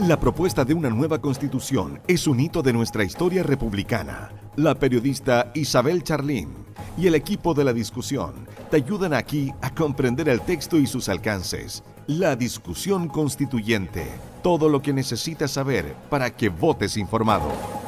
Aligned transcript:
La 0.00 0.20
propuesta 0.20 0.64
de 0.64 0.74
una 0.74 0.90
nueva 0.90 1.20
constitución 1.20 2.00
es 2.06 2.26
un 2.26 2.38
hito 2.38 2.62
de 2.62 2.72
nuestra 2.72 3.02
historia 3.02 3.42
republicana. 3.42 4.30
La 4.56 4.74
periodista 4.74 5.50
Isabel 5.54 6.02
Charlín 6.02 6.66
y 6.98 7.06
el 7.06 7.14
equipo 7.14 7.54
de 7.54 7.64
la 7.64 7.72
discusión 7.72 8.46
te 8.70 8.76
ayudan 8.76 9.14
aquí 9.14 9.52
a 9.62 9.74
comprender 9.74 10.28
el 10.28 10.42
texto 10.42 10.76
y 10.76 10.86
sus 10.86 11.08
alcances. 11.08 11.82
La 12.06 12.36
discusión 12.36 13.08
constituyente. 13.08 14.06
Todo 14.42 14.68
lo 14.68 14.82
que 14.82 14.92
necesitas 14.92 15.52
saber 15.52 15.94
para 16.10 16.30
que 16.30 16.50
votes 16.50 16.96
informado. 16.96 17.85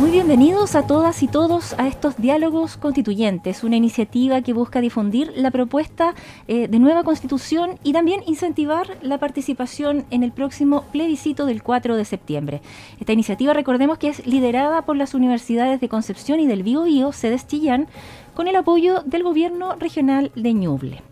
Muy 0.00 0.12
bienvenidos 0.12 0.76
a 0.76 0.86
todas 0.86 1.22
y 1.22 1.28
todos 1.28 1.74
a 1.78 1.86
estos 1.86 2.16
diálogos 2.16 2.78
constituyentes, 2.78 3.62
una 3.62 3.76
iniciativa 3.76 4.40
que 4.40 4.54
busca 4.54 4.80
difundir 4.80 5.30
la 5.36 5.50
propuesta 5.50 6.14
eh, 6.48 6.68
de 6.68 6.78
nueva 6.78 7.04
constitución 7.04 7.78
y 7.82 7.92
también 7.92 8.22
incentivar 8.26 8.96
la 9.02 9.18
participación 9.18 10.06
en 10.10 10.22
el 10.22 10.32
próximo 10.32 10.84
plebiscito 10.90 11.44
del 11.44 11.62
4 11.62 11.96
de 11.96 12.06
septiembre. 12.06 12.62
Esta 12.98 13.12
iniciativa, 13.12 13.52
recordemos 13.52 13.98
que 13.98 14.08
es 14.08 14.26
liderada 14.26 14.86
por 14.86 14.96
las 14.96 15.12
universidades 15.12 15.82
de 15.82 15.90
Concepción 15.90 16.40
y 16.40 16.46
del 16.46 16.62
Biobío, 16.62 17.12
sedes 17.12 17.46
Chillán, 17.46 17.86
con 18.32 18.48
el 18.48 18.56
apoyo 18.56 19.02
del 19.04 19.22
gobierno 19.22 19.76
regional 19.76 20.32
de 20.34 20.54
Ñuble. 20.54 21.02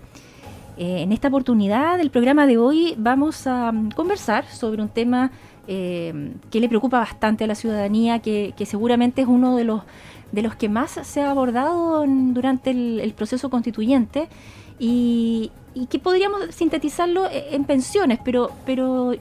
Eh, 0.79 1.02
en 1.02 1.12
esta 1.12 1.29
oportunidad 1.29 1.98
del 1.98 2.10
programa 2.10 2.46
de 2.46 2.57
hoy 2.57 2.95
vamos 2.96 3.46
a 3.46 3.70
mm, 3.70 3.91
conversar 3.91 4.46
sobre 4.46 4.80
un 4.80 4.88
tema 4.88 5.30
eh, 5.70 6.32
que 6.50 6.60
le 6.60 6.68
preocupa 6.68 6.98
bastante 6.98 7.45
a 7.45 7.46
la 7.46 7.54
ciudadanía, 7.54 8.20
que, 8.20 8.54
seguramente 8.64 9.20
es 9.20 9.28
uno 9.28 9.54
de 9.54 9.64
los, 9.64 9.82
de 10.32 10.40
los 10.40 10.56
que 10.56 10.70
más 10.70 10.92
se 11.02 11.20
ha 11.20 11.30
abordado 11.30 12.06
durante 12.06 12.70
el, 12.70 13.12
proceso 13.14 13.50
constituyente 13.50 14.28
y, 14.78 15.52
que 15.90 15.98
podríamos 15.98 16.54
sintetizarlo 16.54 17.26
e, 17.26 17.54
en 17.54 17.65
pensiones, 17.65 18.18
pero, 18.24 18.51
pero 18.65 19.12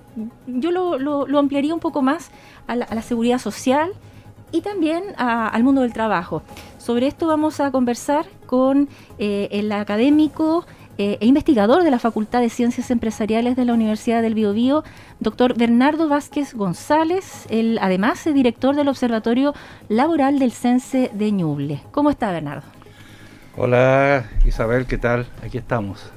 yo 0.48 0.72
lo, 0.72 1.38
ampliaría 1.38 1.74
un 1.74 1.82
poco 1.82 2.02
más 2.02 2.32
a 2.66 2.78
la, 2.78 3.02
seguridad 3.02 3.40
social 3.40 3.92
y 4.54 4.62
también 4.62 5.04
al 5.18 5.64
mundo 5.66 5.82
del 5.82 5.92
trabajo. 5.92 6.44
Sobre 6.78 7.08
esto 7.08 7.28
vamos 7.28 7.60
a 7.60 7.72
conversar 7.72 8.26
con 8.46 8.88
eh, 9.20 9.50
el 9.52 9.70
académico 9.74 10.66
eh, 10.98 11.18
e 11.22 11.26
investigador 11.26 11.84
de 11.84 11.92
la 11.92 12.00
Facultad 12.00 12.42
de 12.42 12.50
Ciencias 12.50 12.90
Empresariales 12.90 13.56
de 13.56 13.66
la 13.66 13.74
Universidad 13.74 14.22
del 14.22 14.34
Biobío, 14.34 14.84
doctor 15.20 15.58
Bernardo 15.58 16.10
Vázquez 16.10 16.54
González, 16.54 17.46
él 17.50 17.78
además 17.82 18.26
es 18.26 18.34
director 18.34 18.76
del 18.76 18.88
Observatorio 18.88 19.54
Laboral 19.90 20.40
del 20.40 20.52
CENSE 20.52 21.12
de 21.14 21.32
Ñuble. 21.32 21.82
¿Cómo 21.92 22.10
está 22.10 22.32
Bernardo? 22.32 22.68
Hola 23.56 24.30
Isabel, 24.46 24.86
¿qué 24.86 24.98
tal? 24.98 25.28
Aquí 25.44 25.58
estamos, 25.58 26.12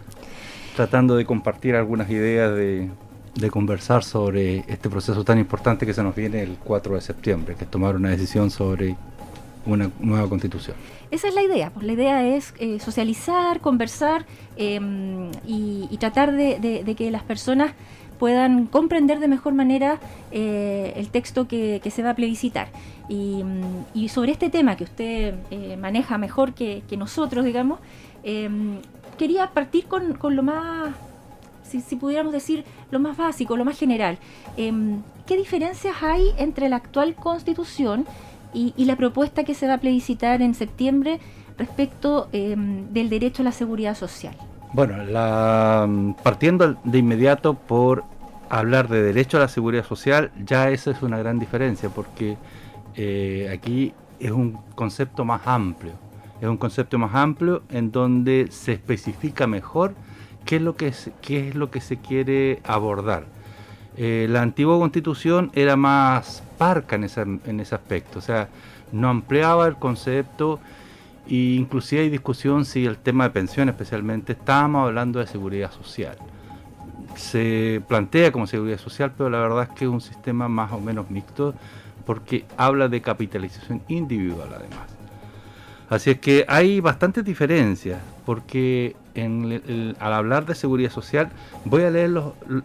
tratando 0.77 1.17
de 1.17 1.25
compartir 1.25 1.77
algunas 1.77 2.08
ideas 2.11 2.55
de, 2.55 2.91
de 3.34 3.51
conversar 3.51 4.03
sobre 4.03 4.64
este 4.69 4.91
proceso 4.91 5.25
tan 5.25 5.39
importante 5.39 5.86
que 5.86 5.95
se 5.95 6.03
nos 6.03 6.14
viene 6.14 6.42
el 6.42 6.56
4 6.62 6.95
de 6.95 7.01
septiembre, 7.01 7.55
que 7.55 7.64
es 7.64 7.70
tomar 7.70 7.97
una 7.97 8.11
decisión 8.11 8.51
sobre 8.51 8.97
una 9.67 9.91
nueva 10.01 10.28
constitución. 10.28 10.77
Esa 11.11 11.27
es 11.27 11.34
la 11.34 11.42
idea, 11.42 11.70
pues 11.70 11.84
la 11.84 11.92
idea 11.92 12.25
es 12.25 12.55
eh, 12.61 12.78
socializar, 12.78 13.61
conversar 13.61 14.27
em, 14.56 15.30
y, 15.44 15.97
tratar 15.98 16.33
de, 16.33 16.94
que 16.97 17.11
las 17.11 17.25
personas 17.25 17.72
puedan 18.19 18.67
comprender 18.67 19.19
de 19.19 19.27
mejor 19.27 19.55
manera 19.55 19.98
eh, 20.30 20.92
el 20.97 21.08
texto 21.08 21.48
que, 21.48 21.80
se 21.91 22.02
va 22.02 22.11
a 22.11 22.14
plebiscitar. 22.14 22.69
Y, 23.08 23.42
sobre 24.08 24.30
este 24.30 24.50
tema 24.50 24.77
que 24.77 24.84
usted 24.84 25.34
eh, 25.50 25.77
maneja 25.77 26.17
mejor 26.17 26.55
que, 26.55 26.83
nosotros, 26.97 27.45
digamos, 27.45 27.80
em, 28.22 28.78
quería 29.19 29.48
partir 29.48 29.86
con, 29.86 30.17
lo 30.36 30.42
más, 30.45 30.95
si, 31.64 31.80
si, 31.80 31.97
pudiéramos 31.97 32.33
decir, 32.33 32.64
lo 32.92 33.00
más 33.00 33.17
básico, 33.17 33.56
lo 33.56 33.64
más 33.64 33.77
general. 33.77 34.19
Em, 34.56 35.02
¿Qué 35.27 35.36
diferencias 35.36 36.02
hay 36.02 36.30
entre 36.39 36.68
la 36.68 36.77
actual 36.77 37.14
constitución 37.14 38.07
y, 38.52 38.84
la 38.84 38.96
propuesta 38.96 39.44
que 39.44 39.55
se 39.55 39.66
va 39.66 39.74
a 39.74 39.78
plebiscitar 39.78 40.42
en 40.42 40.55
septiembre 40.55 41.20
respecto 41.58 42.28
em, 42.33 42.92
del 42.92 43.08
derecho 43.08 43.42
a 43.42 43.44
la 43.44 43.52
seguridad 43.52 43.96
social. 43.96 44.34
Bueno, 44.72 45.05
la, 45.05 45.88
partiendo 46.22 46.77
de 46.84 46.98
inmediato 46.98 47.55
por 47.55 48.05
hablar 48.48 48.89
de 48.89 49.02
derecho 49.02 49.36
a 49.36 49.40
la 49.40 49.48
seguridad 49.48 49.84
social, 49.84 50.30
ya 50.44 50.70
esa 50.70 50.90
es 50.90 51.02
una 51.02 51.18
gran 51.18 51.39
diferencia, 51.39 51.89
porque 51.89 52.36
eh, 52.96 53.50
aquí 53.52 53.92
es 54.18 54.30
un 54.30 54.58
concepto 54.74 55.24
más 55.24 55.42
amplio. 55.46 55.92
Es 56.40 56.48
un 56.48 56.56
concepto 56.56 56.98
más 56.98 57.14
amplio 57.14 57.62
en 57.70 57.92
donde 57.92 58.48
se 58.50 58.72
especifica 58.72 59.46
mejor 59.46 59.94
qué 60.44 60.56
es 60.56 60.62
lo 60.62 60.77
que, 60.77 60.92
qué 61.20 61.48
es 61.48 61.55
lo 61.55 61.70
que 61.70 61.80
se 61.80 61.96
quiere 61.98 62.60
abordar. 62.64 63.27
Eh, 63.96 64.27
la 64.30 64.42
antigua 64.42 64.78
constitución 64.78 65.50
era 65.55 65.77
más 65.77 66.42
parca 66.60 66.96
en 66.96 67.04
ese, 67.04 67.22
en 67.22 67.58
ese 67.58 67.74
aspecto, 67.74 68.18
o 68.18 68.22
sea, 68.22 68.50
no 68.92 69.08
ampliaba 69.08 69.66
el 69.66 69.76
concepto 69.76 70.60
e 71.26 71.56
inclusive 71.56 72.02
hay 72.02 72.10
discusión 72.10 72.66
si 72.66 72.84
el 72.84 72.98
tema 72.98 73.24
de 73.24 73.30
pensión 73.30 73.70
especialmente, 73.70 74.32
estábamos 74.32 74.86
hablando 74.86 75.20
de 75.20 75.26
seguridad 75.26 75.72
social. 75.72 76.18
Se 77.16 77.80
plantea 77.88 78.30
como 78.30 78.46
seguridad 78.46 78.76
social, 78.76 79.10
pero 79.16 79.30
la 79.30 79.38
verdad 79.38 79.62
es 79.62 79.68
que 79.70 79.86
es 79.86 79.90
un 79.90 80.02
sistema 80.02 80.48
más 80.48 80.70
o 80.72 80.80
menos 80.80 81.10
mixto 81.10 81.54
porque 82.04 82.44
habla 82.58 82.88
de 82.88 83.00
capitalización 83.00 83.80
individual 83.88 84.48
además. 84.54 84.90
Así 85.88 86.10
es 86.10 86.20
que 86.20 86.44
hay 86.46 86.80
bastantes 86.80 87.24
diferencias, 87.24 88.00
porque 88.27 88.96
al 89.98 90.12
hablar 90.12 90.44
de 90.44 90.54
seguridad 90.54 90.90
social, 90.90 91.30
voy 91.64 91.84
a 91.84 91.90
leer 91.90 92.10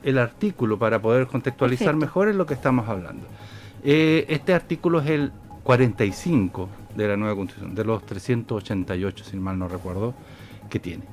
el 0.04 0.18
artículo 0.18 0.78
para 0.78 1.02
poder 1.02 1.28
contextualizar 1.28 1.96
mejor 1.96 2.28
en 2.28 2.38
lo 2.38 2.46
que 2.46 2.54
estamos 2.56 2.90
hablando. 2.90 3.26
Eh, 3.86 4.26
este 4.30 4.54
artículo 4.54 5.00
es 5.00 5.10
el 5.10 5.32
45 5.64 6.70
de 6.96 7.08
la 7.08 7.16
nueva 7.16 7.36
constitución, 7.36 7.76
de 7.76 7.86
los 7.86 8.06
388, 8.06 9.24
si 9.24 9.38
mal 9.38 9.58
no 9.58 9.68
recuerdo, 9.68 10.14
que 10.70 10.80
tiene. 10.80 11.04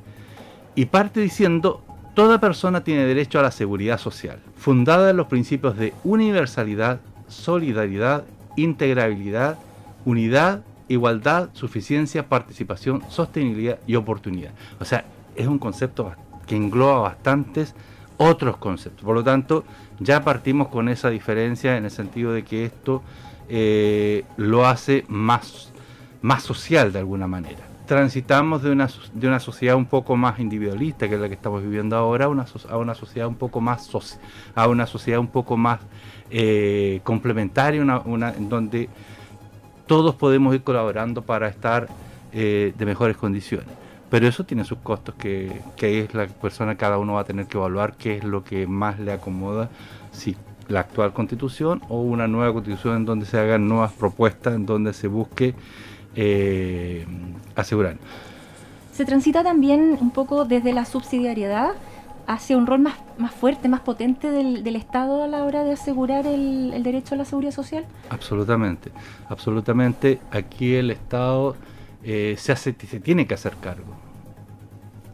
Y 0.75 0.87
parte 0.87 1.21
diciendo, 1.21 1.85
toda 2.15 2.41
persona 2.41 2.83
tiene 2.83 3.05
derecho 3.05 3.39
a 3.39 3.43
la 3.43 3.51
seguridad 3.51 3.99
social, 3.99 4.41
fundada 4.57 5.11
en 5.11 5.19
los 5.19 5.27
principios 5.27 5.77
de 5.77 5.93
universalidad, 6.03 7.01
solidaridad, 7.29 8.25
integrabilidad, 8.57 9.59
unidad 10.05 10.63
igualdad, 10.93 11.51
suficiencia, 11.53 12.29
participación, 12.29 13.03
sostenibilidad 13.09 13.79
y 13.87 13.97
oportunidad. 13.97 14.53
O 14.81 14.85
sea, 14.85 15.05
es 15.35 15.47
un 15.47 15.59
concepto 15.59 16.13
que 16.47 16.57
engloba 16.57 17.01
bastantes 17.01 17.75
otros 18.23 18.57
conceptos. 18.57 19.05
Por 19.05 19.15
lo 19.15 19.25
tanto, 19.25 19.65
ya 19.99 20.23
partimos 20.23 20.69
con 20.69 20.89
esa 20.89 21.11
diferencia 21.11 21.77
en 21.77 21.85
el 21.85 21.91
sentido 21.91 22.33
de 22.33 22.45
que 22.45 22.65
esto 22.65 23.03
eh, 23.49 24.25
lo 24.37 24.67
hace 24.67 25.05
más, 25.09 25.73
más 26.23 26.43
social 26.43 26.93
de 26.93 27.01
alguna 27.01 27.27
manera. 27.27 27.69
Transitamos 27.87 28.63
de 28.63 28.71
una, 28.71 28.89
de 29.13 29.29
una 29.29 29.41
sociedad 29.41 29.77
un 29.77 29.87
poco 29.87 30.17
más 30.17 30.39
individualista, 30.39 31.09
que 31.09 31.17
es 31.17 31.21
la 31.21 31.29
que 31.29 31.35
estamos 31.35 31.63
viviendo 31.63 31.97
ahora, 31.97 32.27
a 32.27 32.29
una, 32.29 32.47
a 32.71 32.77
una 32.79 32.95
sociedad 32.95 33.29
un 33.29 33.35
poco 33.35 33.61
más 33.61 33.91
a 34.55 34.69
una 34.69 34.87
sociedad 34.87 35.19
un 35.19 35.27
poco 35.27 35.57
más 35.57 35.81
eh, 36.31 37.01
complementaria, 37.03 37.83
en 37.83 38.49
donde 38.49 38.89
todos 39.87 40.15
podemos 40.15 40.55
ir 40.55 40.63
colaborando 40.63 41.23
para 41.23 41.49
estar 41.49 41.89
eh, 42.33 42.73
de 42.79 42.87
mejores 42.87 43.17
condiciones. 43.17 43.82
Pero 44.13 44.29
eso 44.29 44.45
tiene 44.45 44.63
sus 44.65 44.77
costos 44.77 45.15
que, 45.15 45.63
que 45.75 46.01
es 46.01 46.13
la 46.13 46.27
persona, 46.27 46.75
cada 46.75 46.99
uno 46.99 47.15
va 47.15 47.23
a 47.23 47.25
tener 47.25 47.47
que 47.47 47.57
evaluar 47.57 47.95
qué 47.95 48.19
es 48.19 48.25
lo 48.25 48.45
que 48.45 48.67
más 48.67 49.01
le 49.01 49.11
acomoda, 49.11 49.71
si 50.13 50.37
la 50.69 50.81
actual 50.81 51.15
constitución 51.15 51.81
o 51.89 52.03
una 52.03 52.29
nueva 52.29 52.53
constitución 52.53 52.97
en 52.97 53.05
donde 53.07 53.25
se 53.25 53.39
hagan 53.39 53.67
nuevas 53.67 53.91
propuestas, 53.93 54.55
en 54.55 54.67
donde 54.67 54.93
se 54.93 55.09
busque 55.09 55.55
eh, 56.15 57.07
asegurar. 57.57 57.97
Se 58.93 59.07
transita 59.07 59.43
también 59.43 59.97
un 59.99 60.11
poco 60.11 60.45
desde 60.45 60.75
la 60.75 60.85
subsidiariedad 60.85 61.71
hacia 62.27 62.59
un 62.59 62.67
rol 62.67 62.81
más, 62.81 62.97
más 63.17 63.33
fuerte, 63.33 63.71
más 63.71 63.81
potente 63.81 64.31
del, 64.31 64.63
del, 64.63 64.77
Estado 64.77 65.23
a 65.23 65.27
la 65.27 65.43
hora 65.43 65.65
de 65.65 65.73
asegurar 65.73 66.27
el, 66.27 66.73
el, 66.75 66.83
derecho 66.83 67.15
a 67.15 67.17
la 67.19 67.25
seguridad 67.25 67.53
social? 67.53 67.87
Absolutamente, 68.11 68.93
absolutamente. 69.31 70.21
Aquí 70.31 70.75
el 70.75 70.91
Estado 70.91 71.57
eh, 72.05 72.35
se, 72.39 72.53
hace, 72.53 72.75
se 72.75 73.01
tiene 73.01 73.27
que 73.27 73.33
hacer 73.35 73.57
cargo. 73.57 74.02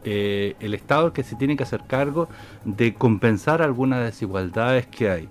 Eh, 0.05 0.57
el 0.61 0.75
Estado 0.75 1.09
es 1.09 1.13
que 1.13 1.23
se 1.23 1.37
tiene 1.37 1.57
que 1.57 1.65
hacer 1.65 1.83
cargo 1.87 2.29
de 2.65 2.95
compensar 2.95 3.63
algunas 3.63 4.05
desigualdades 4.05 4.87
que 4.87 5.11
hay. 5.11 5.29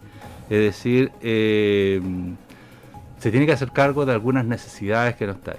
Es 0.50 0.60
decir, 0.60 1.12
eh, 1.22 2.02
se 3.20 3.32
tiene 3.32 3.46
que 3.46 3.54
hacer 3.54 3.72
cargo 3.72 4.06
de 4.06 4.14
algunas 4.14 4.46
necesidades 4.46 5.16
que 5.16 5.26
no 5.26 5.34
están 5.34 5.56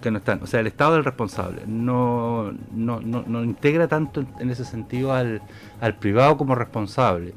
que 0.00 0.10
no 0.10 0.18
están. 0.18 0.42
O 0.42 0.46
sea, 0.46 0.60
el 0.60 0.66
Estado 0.66 0.94
es 0.94 0.98
el 0.98 1.04
responsable. 1.04 1.62
No, 1.66 2.52
no, 2.72 3.00
no, 3.00 3.44
integra 3.44 3.88
tanto 3.88 4.24
en 4.40 4.50
ese 4.50 4.64
sentido 4.64 5.12
al, 5.12 5.42
al, 5.80 5.94
privado 5.94 6.36
como 6.36 6.54
responsable. 6.54 7.34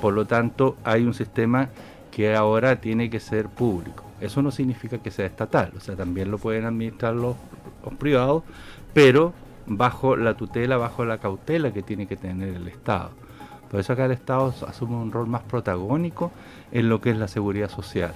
Por 0.00 0.14
lo 0.14 0.26
tanto, 0.26 0.76
hay 0.84 1.04
un 1.04 1.14
sistema 1.14 1.68
que 2.10 2.34
ahora 2.34 2.80
tiene 2.80 3.10
que 3.10 3.20
ser 3.20 3.48
público. 3.48 4.04
Eso 4.20 4.42
no 4.42 4.50
significa 4.50 4.98
que 4.98 5.10
sea 5.10 5.26
estatal. 5.26 5.72
O 5.76 5.80
sea, 5.80 5.96
también 5.96 6.30
lo 6.30 6.38
pueden 6.38 6.64
administrar 6.64 7.14
los, 7.14 7.36
los 7.84 7.94
privados, 7.94 8.42
pero 8.94 9.32
bajo 9.68 10.16
la 10.16 10.34
tutela, 10.34 10.76
bajo 10.76 11.04
la 11.04 11.18
cautela 11.18 11.72
que 11.72 11.82
tiene 11.82 12.06
que 12.06 12.16
tener 12.16 12.54
el 12.54 12.68
Estado. 12.68 13.10
Por 13.70 13.80
eso 13.80 13.92
acá 13.92 14.06
el 14.06 14.12
Estado 14.12 14.54
asume 14.66 14.96
un 14.96 15.12
rol 15.12 15.26
más 15.26 15.42
protagónico 15.42 16.30
en 16.72 16.88
lo 16.88 17.00
que 17.00 17.10
es 17.10 17.18
la 17.18 17.28
seguridad 17.28 17.68
social. 17.68 18.12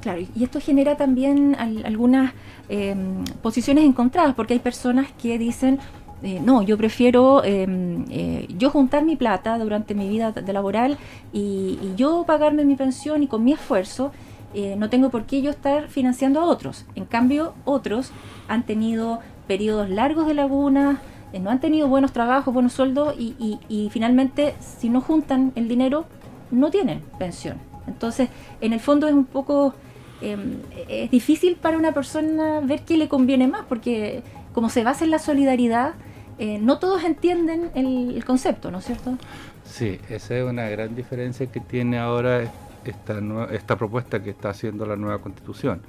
Claro, 0.00 0.20
y 0.20 0.42
esto 0.42 0.60
genera 0.60 0.96
también 0.96 1.54
algunas 1.84 2.32
em, 2.68 3.24
posiciones 3.40 3.84
encontradas, 3.84 4.34
porque 4.34 4.54
hay 4.54 4.58
personas 4.58 5.06
que 5.12 5.38
dicen, 5.38 5.78
eh, 6.24 6.40
no, 6.44 6.62
yo 6.62 6.76
prefiero 6.76 7.44
em, 7.44 8.04
eh, 8.10 8.48
yo 8.58 8.70
juntar 8.70 9.04
mi 9.04 9.14
plata 9.14 9.58
durante 9.58 9.94
mi 9.94 10.08
vida 10.08 10.32
de 10.32 10.52
laboral 10.52 10.98
y, 11.32 11.78
yo 11.96 12.24
pagarme 12.26 12.64
mi 12.64 12.74
pensión 12.74 13.22
y 13.22 13.28
con 13.28 13.44
mi 13.44 13.52
esfuerzo, 13.52 14.12
eh, 14.54 14.74
no 14.76 14.90
tengo 14.90 15.08
por 15.10 15.24
qué 15.24 15.40
yo 15.40 15.50
estar 15.50 15.88
financiando 15.88 16.40
a 16.40 16.44
otros. 16.44 16.84
En 16.96 17.04
cambio, 17.04 17.54
otros 17.64 18.10
han 18.48 18.64
tenido 18.64 19.20
periodos 19.46 19.88
largos 19.88 20.26
de 20.26 20.34
lagunas, 20.34 20.98
no 21.40 21.50
han 21.50 21.60
tenido 21.60 21.88
buenos 21.88 22.12
trabajos, 22.12 22.52
buenos 22.52 22.74
sueldos 22.74 23.14
y, 23.18 23.58
y 23.68 23.88
finalmente 23.90 24.54
si 24.60 24.90
no 24.90 25.00
juntan 25.00 25.52
el 25.54 25.66
dinero, 25.66 26.04
no 26.50 26.70
tienen 26.70 27.02
pensión. 27.18 27.56
Entonces, 27.86 28.28
en 28.60 28.72
el 28.72 28.80
fondo 28.80 29.08
es 29.08 29.14
un 29.14 29.24
poco 29.24 29.74
Em, 30.22 30.58
es 30.88 31.10
difícil 31.10 31.56
para 31.56 31.76
una 31.76 31.92
persona 31.92 32.60
ver 32.60 32.82
qué 32.82 32.96
le 32.96 33.08
conviene 33.08 33.48
más, 33.48 33.64
porque 33.68 34.22
como 34.54 34.70
se 34.70 34.84
basa 34.84 35.04
en 35.04 35.10
la 35.10 35.18
solidaridad, 35.18 35.94
eh, 36.38 36.58
no 36.60 36.78
todos 36.78 37.02
entienden 37.02 37.72
el, 37.74 38.24
concepto, 38.24 38.70
¿no 38.70 38.78
es 38.78 38.84
cierto? 38.84 39.18
Sí, 39.64 39.98
esa 40.08 40.36
es 40.36 40.44
una 40.44 40.68
gran 40.68 40.94
diferencia 40.94 41.46
que 41.46 41.58
tiene 41.58 41.98
ahora 41.98 42.42
esta, 42.84 43.20
esta 43.50 43.76
propuesta 43.76 44.22
que 44.22 44.30
está 44.30 44.50
haciendo 44.50 44.86
la 44.86 44.94
nueva 44.94 45.18
constitución. 45.18 45.82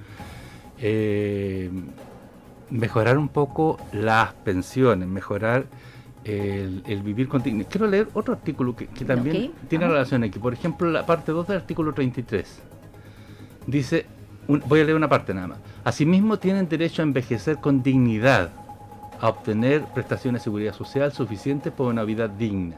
Eh, 0.80 1.70
mejorar 2.74 3.20
un 3.20 3.30
poco 3.30 3.78
las 3.92 4.34
pensiones, 4.34 5.08
mejorar 5.08 5.66
el, 6.25 7.02
vivir 7.04 7.28
con 7.28 7.42
Quiero 7.42 7.88
leer 7.88 8.08
otro 8.14 8.34
artículo 8.34 8.75
que, 8.75 8.88
también 9.06 9.52
tiene 9.68 9.88
relación 9.88 10.24
aquí. 10.24 10.40
Por 10.40 10.54
ejemplo, 10.54 10.90
la 10.90 11.06
parte 11.06 11.31
2 11.31 11.48
del 11.48 11.58
artículo 11.58 11.94
33. 11.94 12.62
Dice, 13.68 14.06
voy 14.48 14.80
a 14.80 14.84
leer 14.84 14.96
una 14.96 15.08
parte 15.08 15.34
nada 15.34 15.48
más. 15.48 15.60
Asimismo, 15.84 16.40
tienen 16.40 16.68
derecho 16.68 17.04
a 17.04 17.06
envejecer 17.06 17.58
con 17.58 17.84
dignidad, 17.84 18.50
a 19.22 19.30
obtener 19.30 19.84
prestaciones 19.94 20.42
de 20.42 20.44
seguridad 20.46 20.74
social 20.74 21.14
suficientes 21.14 21.72
para 21.72 21.90
una 21.90 22.04
vida 22.04 22.28
digna. 22.28 22.78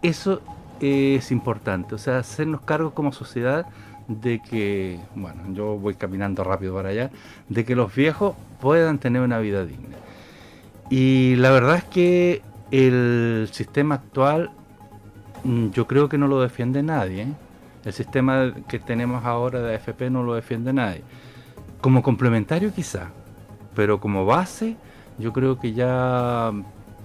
Eso 0.00 0.40
es 0.80 1.30
importante, 1.30 1.94
o 1.94 1.98
sea, 1.98 2.18
hacernos 2.18 2.62
cargo 2.62 2.94
como 2.94 3.12
sociedad 3.12 3.66
de 4.06 4.40
que, 4.40 4.98
bueno, 5.14 5.42
yo 5.52 5.76
voy 5.76 5.94
caminando 5.94 6.42
rápido 6.42 6.74
para 6.74 6.88
allá, 6.90 7.10
de 7.48 7.64
que 7.64 7.74
los 7.74 7.94
viejos 7.94 8.34
puedan 8.60 8.98
tener 8.98 9.22
una 9.22 9.38
vida 9.38 9.64
digna. 9.64 9.96
Y 10.90 11.36
la 11.36 11.50
verdad 11.50 11.76
es 11.76 11.84
que 11.84 12.42
el 12.70 13.48
sistema 13.52 13.96
actual 13.96 14.50
mm, 15.44 15.70
yo 15.70 15.86
creo 15.86 16.08
que 16.08 16.18
no 16.18 16.26
lo 16.28 16.40
defiende 16.40 16.82
nadie. 16.82 17.22
¿eh? 17.22 17.32
El 17.84 17.92
sistema 17.92 18.52
que 18.68 18.78
tenemos 18.78 19.24
ahora 19.24 19.60
de 19.60 19.74
AFP 19.76 20.10
no 20.10 20.22
lo 20.22 20.34
defiende 20.34 20.72
nadie. 20.72 21.02
Como 21.80 22.02
complementario 22.02 22.72
quizá, 22.72 23.10
pero 23.74 24.00
como 24.00 24.24
base 24.24 24.76
yo 25.18 25.32
creo 25.32 25.58
que 25.58 25.72
ya 25.72 26.52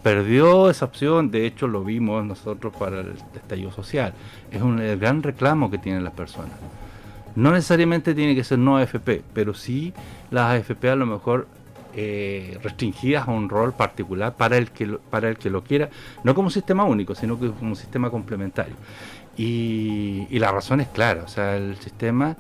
perdió 0.03 0.69
esa 0.69 0.85
opción, 0.85 1.31
de 1.31 1.45
hecho 1.45 1.67
lo 1.67 1.83
vimos 1.83 2.25
nosotros 2.25 2.73
para 2.77 2.99
el 3.01 3.15
estallido 3.33 3.71
social. 3.71 4.13
Es 4.51 4.61
un 4.61 4.77
gran 4.99 5.23
reclamo 5.23 5.71
que 5.71 5.77
tienen 5.77 6.03
las 6.03 6.13
personas. 6.13 6.53
No 7.35 7.51
necesariamente 7.51 8.13
tiene 8.13 8.35
que 8.35 8.44
ser 8.44 8.59
no 8.59 8.77
AFP, 8.77 9.24
pero 9.33 9.53
sí 9.53 9.94
las 10.30 10.51
AFP 10.51 10.89
a 10.89 10.95
lo 10.95 11.06
mejor 11.06 11.47
eh, 11.95 12.57
restringidas 12.63 13.27
a 13.27 13.31
un 13.31 13.50
rol 13.50 13.74
particular 13.74 14.35
para 14.35 14.57
el 14.57 14.71
que 14.71 14.88
para 14.88 15.30
el 15.30 15.38
que 15.38 15.51
lo 15.51 15.63
quiera, 15.63 15.89
no 16.24 16.33
como 16.33 16.50
sistema 16.50 16.83
único, 16.85 17.13
sino 17.13 17.38
como 17.38 17.53
un 17.62 17.75
sistema 17.75 18.09
complementario. 18.09 18.75
Y, 19.38 20.27
la 20.39 20.51
razón 20.51 20.81
es 20.81 20.88
clara, 20.88 21.24
o 21.24 21.27
sea, 21.27 21.56
el 21.56 21.75
sistema 21.77 22.35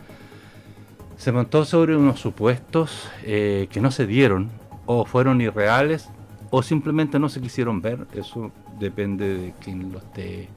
se 1.17 1.31
montó 1.31 1.65
sobre 1.65 1.95
unos 1.95 2.19
supuestos 2.19 3.09
eh, 3.23 3.67
que 3.71 3.79
no 3.79 3.91
se 3.91 4.05
dieron, 4.07 4.49
o 4.85 5.05
fueron 5.05 5.41
irreales, 5.41 6.09
o 6.49 6.61
simplemente 6.63 7.19
no 7.19 7.29
se 7.29 7.41
quisieron 7.41 7.81
ver, 7.81 8.07
eso 8.13 8.51
depende 8.79 9.37
de 9.37 9.53
quien 9.63 9.91
lo 9.91 9.99
esté, 9.99 10.49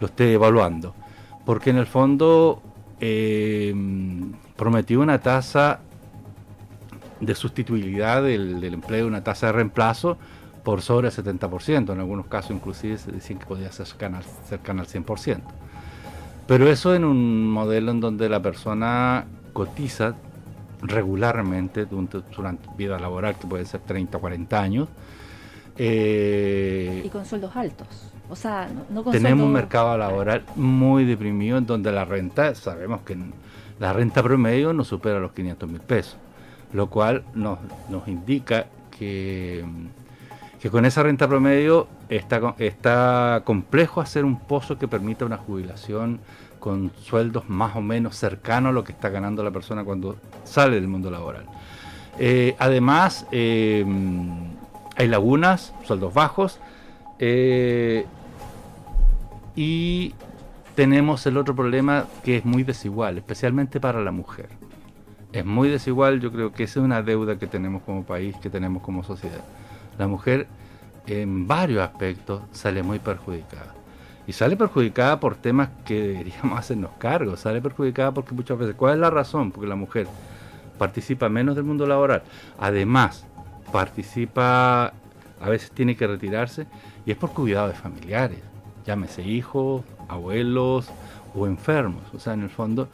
lo 0.00 0.06
esté 0.06 0.32
evaluando. 0.32 0.94
Porque 1.44 1.70
en 1.70 1.76
el 1.76 1.86
fondo 1.86 2.62
eh, 3.04 3.74
prometió 4.54 5.00
una 5.00 5.18
tasa 5.18 5.80
de 7.18 7.34
sustituibilidad 7.34 8.22
del, 8.22 8.62
empleo, 8.62 9.08
una 9.08 9.24
tasa 9.24 9.46
de 9.46 9.52
reemplazo, 9.54 10.18
por 10.62 10.82
sobre 10.82 11.08
el 11.08 11.12
70%, 11.12 11.92
en 11.92 11.98
algunos 11.98 12.26
casos 12.26 12.52
inclusive 12.52 12.96
se 12.98 13.10
decían 13.10 13.40
que 13.40 13.46
podía 13.46 13.72
ser 13.72 13.86
cercana, 13.86 14.22
cercana 14.48 14.82
al 14.82 14.86
100%. 14.86 15.40
Pero 16.46 16.68
eso 16.68 16.94
en 16.94 17.04
un 17.04 17.50
modelo 17.50 17.90
en 17.90 17.98
donde 17.98 18.28
la 18.28 18.40
persona 18.40 19.24
cotiza 19.52 20.14
regularmente 20.80 21.86
durante, 21.86 22.20
durante 22.34 22.68
vida 22.76 23.00
laboral, 23.00 23.36
que 23.36 23.48
puede 23.48 23.64
ser 23.64 23.80
30 23.80 24.16
o 24.16 24.20
40 24.20 24.60
años. 24.60 24.88
Eh, 25.76 27.02
y 27.04 27.08
con 27.08 27.24
sueldos 27.24 27.56
altos. 27.56 28.11
O 28.28 28.36
sea, 28.36 28.68
no, 28.90 29.02
Tenemos 29.04 29.46
un 29.46 29.52
mercado 29.52 29.96
laboral 29.98 30.42
muy 30.56 31.04
deprimido 31.04 31.58
en 31.58 31.66
donde 31.66 31.92
la 31.92 32.04
renta, 32.04 32.54
sabemos 32.54 33.02
que 33.02 33.16
la 33.78 33.92
renta 33.92 34.22
promedio 34.22 34.72
no 34.72 34.84
supera 34.84 35.18
los 35.18 35.32
500 35.32 35.68
mil 35.68 35.80
pesos, 35.80 36.16
lo 36.72 36.88
cual 36.88 37.24
nos, 37.34 37.58
nos 37.90 38.08
indica 38.08 38.66
que 38.96 39.64
que 40.62 40.70
con 40.70 40.84
esa 40.84 41.02
renta 41.02 41.26
promedio 41.26 41.88
está, 42.08 42.54
está 42.58 43.42
complejo 43.44 44.00
hacer 44.00 44.24
un 44.24 44.38
pozo 44.38 44.78
que 44.78 44.86
permita 44.86 45.24
una 45.24 45.36
jubilación 45.36 46.20
con 46.60 46.92
sueldos 47.02 47.48
más 47.48 47.74
o 47.74 47.80
menos 47.80 48.16
cercanos 48.16 48.70
a 48.70 48.72
lo 48.72 48.84
que 48.84 48.92
está 48.92 49.08
ganando 49.08 49.42
la 49.42 49.50
persona 49.50 49.82
cuando 49.82 50.14
sale 50.44 50.76
del 50.76 50.86
mundo 50.86 51.10
laboral. 51.10 51.46
Eh, 52.16 52.54
además, 52.60 53.26
eh, 53.32 53.84
hay 54.94 55.08
lagunas, 55.08 55.74
sueldos 55.82 56.14
bajos, 56.14 56.60
eh, 57.24 58.04
y 59.56 60.14
tenemos 60.74 61.24
el 61.26 61.36
otro 61.36 61.54
problema 61.54 62.06
que 62.24 62.36
es 62.36 62.44
muy 62.44 62.64
desigual, 62.64 63.16
especialmente 63.16 63.80
para 63.80 64.02
la 64.02 64.10
mujer. 64.10 64.48
Es 65.32 65.46
muy 65.46 65.68
desigual, 65.68 66.20
yo 66.20 66.30
creo 66.32 66.52
que 66.52 66.64
esa 66.64 66.80
es 66.80 66.84
una 66.84 67.02
deuda 67.02 67.38
que 67.38 67.46
tenemos 67.46 67.82
como 67.82 68.04
país, 68.04 68.36
que 68.42 68.50
tenemos 68.50 68.82
como 68.82 69.02
sociedad 69.02 69.42
la 69.98 70.08
mujer 70.08 70.46
en 71.06 71.46
varios 71.46 71.82
aspectos 71.82 72.42
sale 72.52 72.82
muy 72.82 72.98
perjudicada. 72.98 73.74
Y 74.26 74.32
sale 74.32 74.56
perjudicada 74.56 75.18
por 75.18 75.34
temas 75.34 75.70
que 75.84 76.00
deberíamos 76.00 76.58
hacernos 76.58 76.92
cargo, 76.98 77.36
sale 77.36 77.60
perjudicada 77.60 78.12
porque 78.12 78.34
muchas 78.34 78.58
veces, 78.58 78.74
¿cuál 78.74 78.94
es 78.94 79.00
la 79.00 79.10
razón? 79.10 79.50
Porque 79.50 79.68
la 79.68 79.76
mujer 79.76 80.06
participa 80.78 81.28
menos 81.28 81.54
del 81.54 81.64
mundo 81.64 81.86
laboral, 81.86 82.22
además 82.58 83.26
participa, 83.72 84.92
a 85.40 85.48
veces 85.48 85.70
tiene 85.70 85.96
que 85.96 86.06
retirarse, 86.06 86.66
y 87.04 87.10
es 87.10 87.16
por 87.16 87.32
cuidado 87.32 87.68
de 87.68 87.74
familiares, 87.74 88.38
llámese 88.86 89.22
hijos, 89.22 89.82
abuelos 90.08 90.88
o 91.34 91.46
enfermos. 91.46 92.02
O 92.14 92.18
sea, 92.18 92.34
en 92.34 92.42
el 92.42 92.50
fondo, 92.50 92.88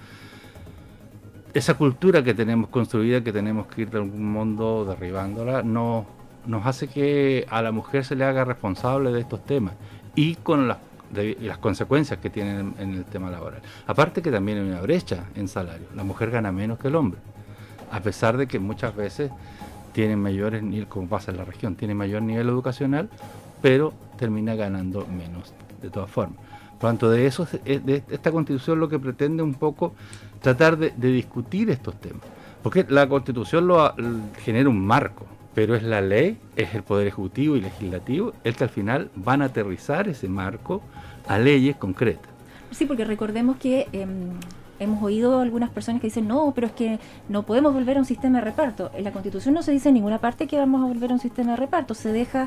esa 1.54 1.74
cultura 1.74 2.22
que 2.22 2.34
tenemos 2.34 2.68
construida, 2.70 3.22
que 3.22 3.32
tenemos 3.32 3.66
que 3.66 3.82
ir 3.82 3.90
de 3.90 3.98
algún 3.98 4.32
modo 4.32 4.84
derribándola, 4.84 5.62
no 5.62 6.06
nos 6.46 6.66
hace 6.66 6.88
que 6.88 7.46
a 7.50 7.62
la 7.62 7.72
mujer 7.72 8.04
se 8.04 8.16
le 8.16 8.24
haga 8.24 8.44
responsable 8.44 9.12
de 9.12 9.20
estos 9.20 9.44
temas 9.44 9.74
y 10.14 10.34
con 10.36 10.66
las, 10.66 10.78
las 11.40 11.58
consecuencias 11.58 12.18
que 12.20 12.30
tienen 12.30 12.74
en, 12.78 12.94
el 12.94 13.04
tema 13.04 13.30
laboral. 13.30 13.60
Aparte 13.86 14.22
que 14.22 14.30
también 14.30 14.58
hay 14.58 14.64
una 14.64 14.80
brecha 14.80 15.24
en 15.34 15.48
salario. 15.48 15.86
La 15.94 16.04
mujer 16.04 16.30
gana 16.30 16.50
menos 16.50 16.78
que 16.78 16.88
el 16.88 16.96
hombre, 16.96 17.20
a 17.90 18.00
pesar 18.00 18.36
de 18.36 18.46
que 18.46 18.58
muchas 18.58 18.96
veces 18.96 19.30
tienen 19.92 20.20
mayores 20.20 20.62
como 20.88 21.08
pasa 21.08 21.30
en 21.30 21.36
la 21.38 21.44
región, 21.44 21.74
tiene 21.74 21.94
mayor 21.94 22.22
nivel 22.22 22.48
educacional, 22.48 23.10
pero 23.60 23.92
termina 24.16 24.54
ganando 24.54 25.06
menos 25.06 25.52
de 25.80 25.90
todas 25.90 26.10
formas. 26.10 26.38
Por 26.78 26.84
lo 26.84 26.88
tanto, 26.90 27.10
de 27.10 27.26
eso, 27.26 27.46
de 27.64 28.02
esta 28.08 28.30
constitución 28.30 28.78
lo 28.78 28.88
que 28.88 28.98
pretende 28.98 29.42
un 29.42 29.54
poco 29.54 29.94
tratar 30.40 30.76
de, 30.76 30.90
discutir 30.90 31.70
estos 31.70 32.00
temas. 32.00 32.22
Porque 32.62 32.86
la 32.88 33.08
constitución 33.08 33.66
lo, 33.66 33.94
genera 34.44 34.68
un 34.68 34.84
marco, 34.84 35.26
pero 35.54 35.74
es 35.74 35.82
la 35.82 36.00
ley, 36.00 36.38
es 36.56 36.74
el 36.74 36.82
Poder 36.82 37.08
Ejecutivo 37.08 37.56
y 37.56 37.60
Legislativo 37.60 38.32
el 38.44 38.54
que 38.54 38.64
al 38.64 38.70
final 38.70 39.10
van 39.16 39.42
a 39.42 39.46
aterrizar 39.46 40.08
ese 40.08 40.28
marco 40.28 40.82
a 41.26 41.38
leyes 41.38 41.76
concretas. 41.76 42.30
Sí, 42.70 42.84
porque 42.84 43.04
recordemos 43.04 43.56
que 43.56 43.88
em, 43.92 44.30
hemos 44.78 45.02
oído 45.02 45.40
algunas 45.40 45.70
personas 45.70 46.00
que 46.00 46.08
dicen, 46.08 46.28
no, 46.28 46.52
pero 46.54 46.66
es 46.66 46.72
que 46.72 46.98
no 47.28 47.44
podemos 47.44 47.72
volver 47.72 47.96
a 47.96 48.00
un 48.00 48.06
sistema 48.06 48.38
de 48.38 48.44
reparto. 48.44 48.90
En 48.94 49.04
la 49.04 49.12
Constitución 49.12 49.54
no 49.54 49.62
se 49.62 49.72
dice 49.72 49.88
en 49.88 49.94
ninguna 49.94 50.18
parte 50.18 50.46
que 50.46 50.58
vamos 50.58 50.82
a 50.82 50.86
volver 50.86 51.10
a 51.10 51.14
un 51.14 51.20
sistema 51.20 51.52
de 51.52 51.56
reparto, 51.56 51.94
se 51.94 52.12
deja 52.12 52.46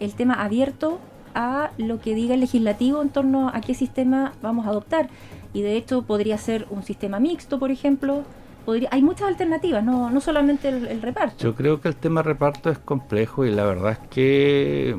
el 0.00 0.14
tema 0.14 0.34
abierto 0.34 0.98
a 1.34 1.70
lo 1.78 2.00
que 2.00 2.14
diga 2.14 2.34
el 2.34 2.40
legislativo 2.40 3.02
en 3.02 3.10
torno 3.10 3.48
a 3.48 3.60
qué 3.60 3.74
sistema 3.74 4.32
vamos 4.42 4.66
a 4.66 4.70
adoptar. 4.70 5.08
Y 5.52 5.62
de 5.62 5.76
hecho 5.76 6.02
podría 6.02 6.38
ser 6.38 6.66
un 6.70 6.82
sistema 6.82 7.20
mixto, 7.20 7.58
por 7.58 7.70
ejemplo, 7.70 8.22
podría, 8.64 8.88
hay 8.92 9.02
muchas 9.02 9.28
alternativas, 9.28 9.84
no, 9.84 10.10
no 10.10 10.20
solamente 10.20 10.68
el, 10.68 11.02
reparto. 11.02 11.36
Yo 11.38 11.54
creo 11.54 11.80
que 11.80 11.88
el 11.88 11.96
tema 11.96 12.22
reparto 12.22 12.70
es 12.70 12.78
complejo 12.78 13.44
y 13.44 13.50
la 13.50 13.64
verdad 13.64 13.92
es 13.92 14.08
que, 14.08 14.96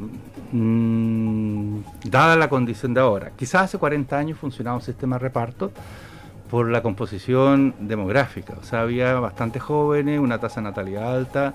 mm, 0.51 1.79
dada 2.05 2.35
la 2.35 2.49
condición 2.49 2.93
de 2.93 3.01
ahora, 3.01 3.31
quizás 3.35 3.63
hace 3.63 3.77
40 3.77 4.17
años 4.17 4.37
funcionaba 4.37 4.75
un 4.75 4.83
sistema 4.83 5.17
reparto 5.17 5.71
por 6.49 6.69
la 6.69 6.83
composición 6.83 7.73
demográfica, 7.79 8.55
o 8.59 8.63
sea, 8.63 8.81
había 8.81 9.13
bastantes 9.21 9.61
jóvenes, 9.61 10.19
una 10.19 10.37
tasa 10.37 10.59
natalidad 10.59 11.15
alta, 11.15 11.53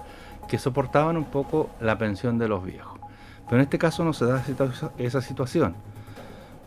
que 0.48 0.58
soportaban 0.58 1.18
un 1.18 1.24
poco 1.24 1.68
la 1.80 1.98
pensión 1.98 2.38
de 2.38 2.48
los 2.48 2.64
viejos. 2.64 2.95
Pero 3.46 3.56
en 3.56 3.62
este 3.62 3.78
caso 3.78 4.04
no 4.04 4.12
se 4.12 4.26
da 4.26 4.44
esa 4.98 5.20
situación. 5.22 5.74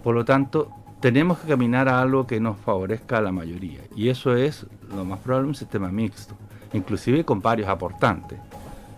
Por 0.03 0.15
lo 0.15 0.25
tanto, 0.25 0.71
tenemos 0.99 1.39
que 1.39 1.47
caminar 1.47 1.87
a 1.87 2.01
algo 2.01 2.25
que 2.25 2.39
nos 2.39 2.57
favorezca 2.57 3.17
a 3.17 3.21
la 3.21 3.31
mayoría. 3.31 3.81
Y 3.95 4.09
eso 4.09 4.35
es 4.35 4.65
lo 4.93 5.05
más 5.05 5.19
probable 5.19 5.49
un 5.49 5.55
sistema 5.55 5.91
mixto, 5.91 6.35
inclusive 6.73 7.23
con 7.23 7.41
varios 7.41 7.69
aportantes, 7.69 8.39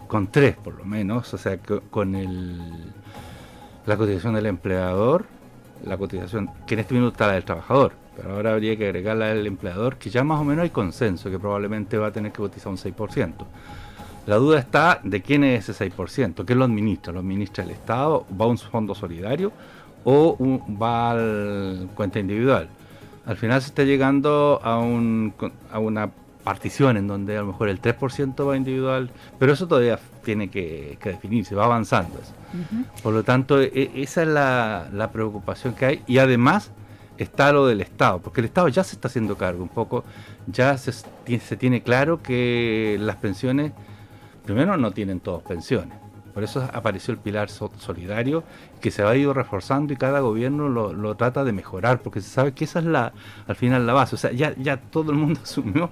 con 0.08 0.28
tres 0.28 0.56
por 0.58 0.76
lo 0.76 0.86
menos, 0.86 1.34
o 1.34 1.38
sea, 1.38 1.58
con 1.90 2.14
la 3.86 3.98
cotización 3.98 4.36
del 4.36 4.46
empleador, 4.46 5.26
la 5.86 5.98
cotización 5.98 6.52
que 6.68 6.76
en 6.76 6.82
este 6.82 6.94
minuto 6.94 7.14
está 7.14 7.28
la 7.28 7.34
del 7.34 7.46
trabajador, 7.46 7.94
pero 8.16 8.36
ahora 8.36 8.54
habría 8.54 8.76
que 8.78 8.86
agregarla 8.86 9.28
del 9.28 9.48
empleador, 9.48 9.98
que 9.98 10.10
ya 10.10 10.24
más 10.24 10.40
o 10.40 10.44
menos 10.44 10.64
hay 10.64 10.70
consenso, 10.70 11.32
que 11.32 11.40
probablemente 11.40 11.98
va 11.98 12.08
a 12.08 12.12
tener 12.12 12.32
que 12.32 12.38
cotizar 12.38 12.72
un 12.72 12.78
6%. 12.78 13.34
La 14.28 14.36
duda 14.36 14.60
está 14.60 15.00
de 15.04 15.22
quién 15.22 15.44
es 15.44 15.70
ese 15.70 15.90
6%, 15.92 16.46
quién 16.46 16.60
lo 16.60 16.66
administra, 16.66 17.12
lo 17.12 17.20
administra 17.20 17.63
el 17.63 17.72
Estado, 17.72 18.25
va 18.40 18.46
a 18.46 18.48
un 18.50 18.58
fondo 18.58 18.94
solidario 18.94 19.51
o 20.04 20.38
va 20.82 21.12
al 21.12 21.90
cuenta 21.96 22.20
individual. 22.20 22.70
Al 23.25 23.38
final 23.38 23.62
se 23.62 23.68
está 23.68 23.84
llegando 23.84 24.60
a, 24.63 24.80
un, 24.80 25.34
a 25.72 25.80
una 25.80 26.12
partición 26.44 26.98
en 26.98 27.08
donde 27.08 27.38
a 27.38 27.42
lo 27.42 27.48
mejor 27.48 27.70
el 27.70 27.82
3% 27.82 28.48
va 28.48 28.58
individual, 28.58 29.10
pero 29.40 29.54
eso 29.54 29.68
todavía 29.68 30.00
tiene 30.24 30.50
que, 30.50 30.98
definirse, 31.04 31.56
va 31.56 31.66
avanzando. 31.66 32.20
Por 33.01 33.13
lo 33.13 33.24
tanto, 33.24 33.62
e, 33.62 33.92
esa 33.96 34.24
es 34.24 34.28
la, 34.28 35.10
preocupación 35.13 35.74
que 35.74 35.86
hay 35.86 36.04
y 36.08 36.18
además 36.18 36.72
está 37.18 37.51
lo 37.51 37.68
del 37.68 37.82
Estado, 37.82 38.20
porque 38.20 38.42
el 38.42 38.46
Estado 38.46 38.68
ya 38.68 38.84
se 38.84 38.96
está 38.96 39.08
haciendo 39.08 39.38
cargo 39.38 39.62
un 39.62 39.70
poco, 39.70 40.04
ya 40.48 40.78
se, 40.78 40.92
se 40.92 41.58
tiene 41.58 41.82
claro 41.84 42.22
que 42.22 42.98
las 43.00 43.18
pensiones, 43.18 43.74
primero 44.43 44.77
no 44.77 44.91
tienen 44.91 45.19
todos 45.19 45.43
pensiones, 45.43 45.98
por 46.33 46.43
eso 46.43 46.67
apareció 46.74 47.13
el 47.13 47.19
pilar 47.19 47.50
solidario 47.50 48.43
que 48.79 48.91
se 48.91 49.03
ha 49.03 49.15
ido 49.15 49.33
reforzando 49.33 49.93
y 49.93 49.98
cada 49.98 50.21
gobierno 50.21 50.69
lo, 50.69 51.15
trata 51.15 51.43
de 51.43 51.51
mejorar, 51.51 52.01
porque 52.01 52.21
se 52.21 52.29
sabe 52.29 52.53
que 52.53 52.63
esa 52.63 52.79
es 52.79 52.86
la, 52.86 53.13
al 53.48 53.55
final 53.55 53.86
la 53.86 53.93
base. 53.93 54.15
O 54.15 54.17
sea, 54.17 54.31
ya, 54.31 54.53
ya 54.57 54.77
todo 54.77 55.12
el 55.12 55.17
mundo 55.17 55.39
asumió 55.43 55.91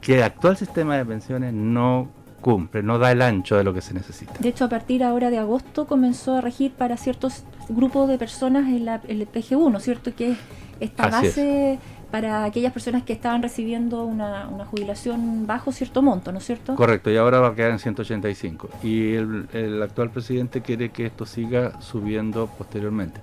que 0.00 0.16
el 0.16 0.22
actual 0.22 0.56
sistema 0.56 0.96
de 0.96 1.04
pensiones 1.04 1.52
no 1.52 2.08
cumple, 2.40 2.82
no 2.82 2.98
da 2.98 3.12
el 3.12 3.22
ancho 3.22 3.56
de 3.56 3.64
lo 3.64 3.74
que 3.74 3.82
se 3.82 3.94
necesita. 3.94 4.32
De 4.38 4.48
hecho, 4.48 4.64
a 4.64 4.68
partir 4.68 5.04
ahora 5.04 5.30
de 5.30 5.38
agosto 5.38 5.86
comenzó 5.86 6.36
a 6.36 6.40
regir 6.40 6.72
para 6.72 6.96
ciertos 6.96 7.44
grupos 7.68 8.08
de 8.08 8.18
personas 8.18 8.68
el, 8.68 8.88
el 9.08 9.30
PG1, 9.30 9.80
¿cierto? 9.80 10.14
Que 10.14 10.32
es 10.32 10.38
esta 10.80 11.08
base 11.08 11.78
para 12.10 12.44
aquellas 12.44 12.72
personas 12.72 13.02
que 13.02 13.12
estaban 13.12 13.42
recibiendo 13.42 14.04
una, 14.04 14.48
jubilación 14.66 15.46
bajo 15.46 15.72
cierto 15.72 16.02
monto, 16.02 16.32
¿no 16.32 16.38
es 16.38 16.44
cierto? 16.44 16.74
Correcto, 16.74 17.10
y 17.10 17.16
ahora 17.16 17.40
va 17.40 17.48
a 17.48 17.54
quedar 17.54 17.70
en 17.70 17.78
185. 17.78 18.68
Y 18.82 19.14
el, 19.14 19.82
actual 19.82 20.10
presidente 20.10 20.60
quiere 20.60 20.90
que 20.90 21.06
esto 21.06 21.26
siga 21.26 21.80
subiendo 21.80 22.48
posteriormente. 22.58 23.20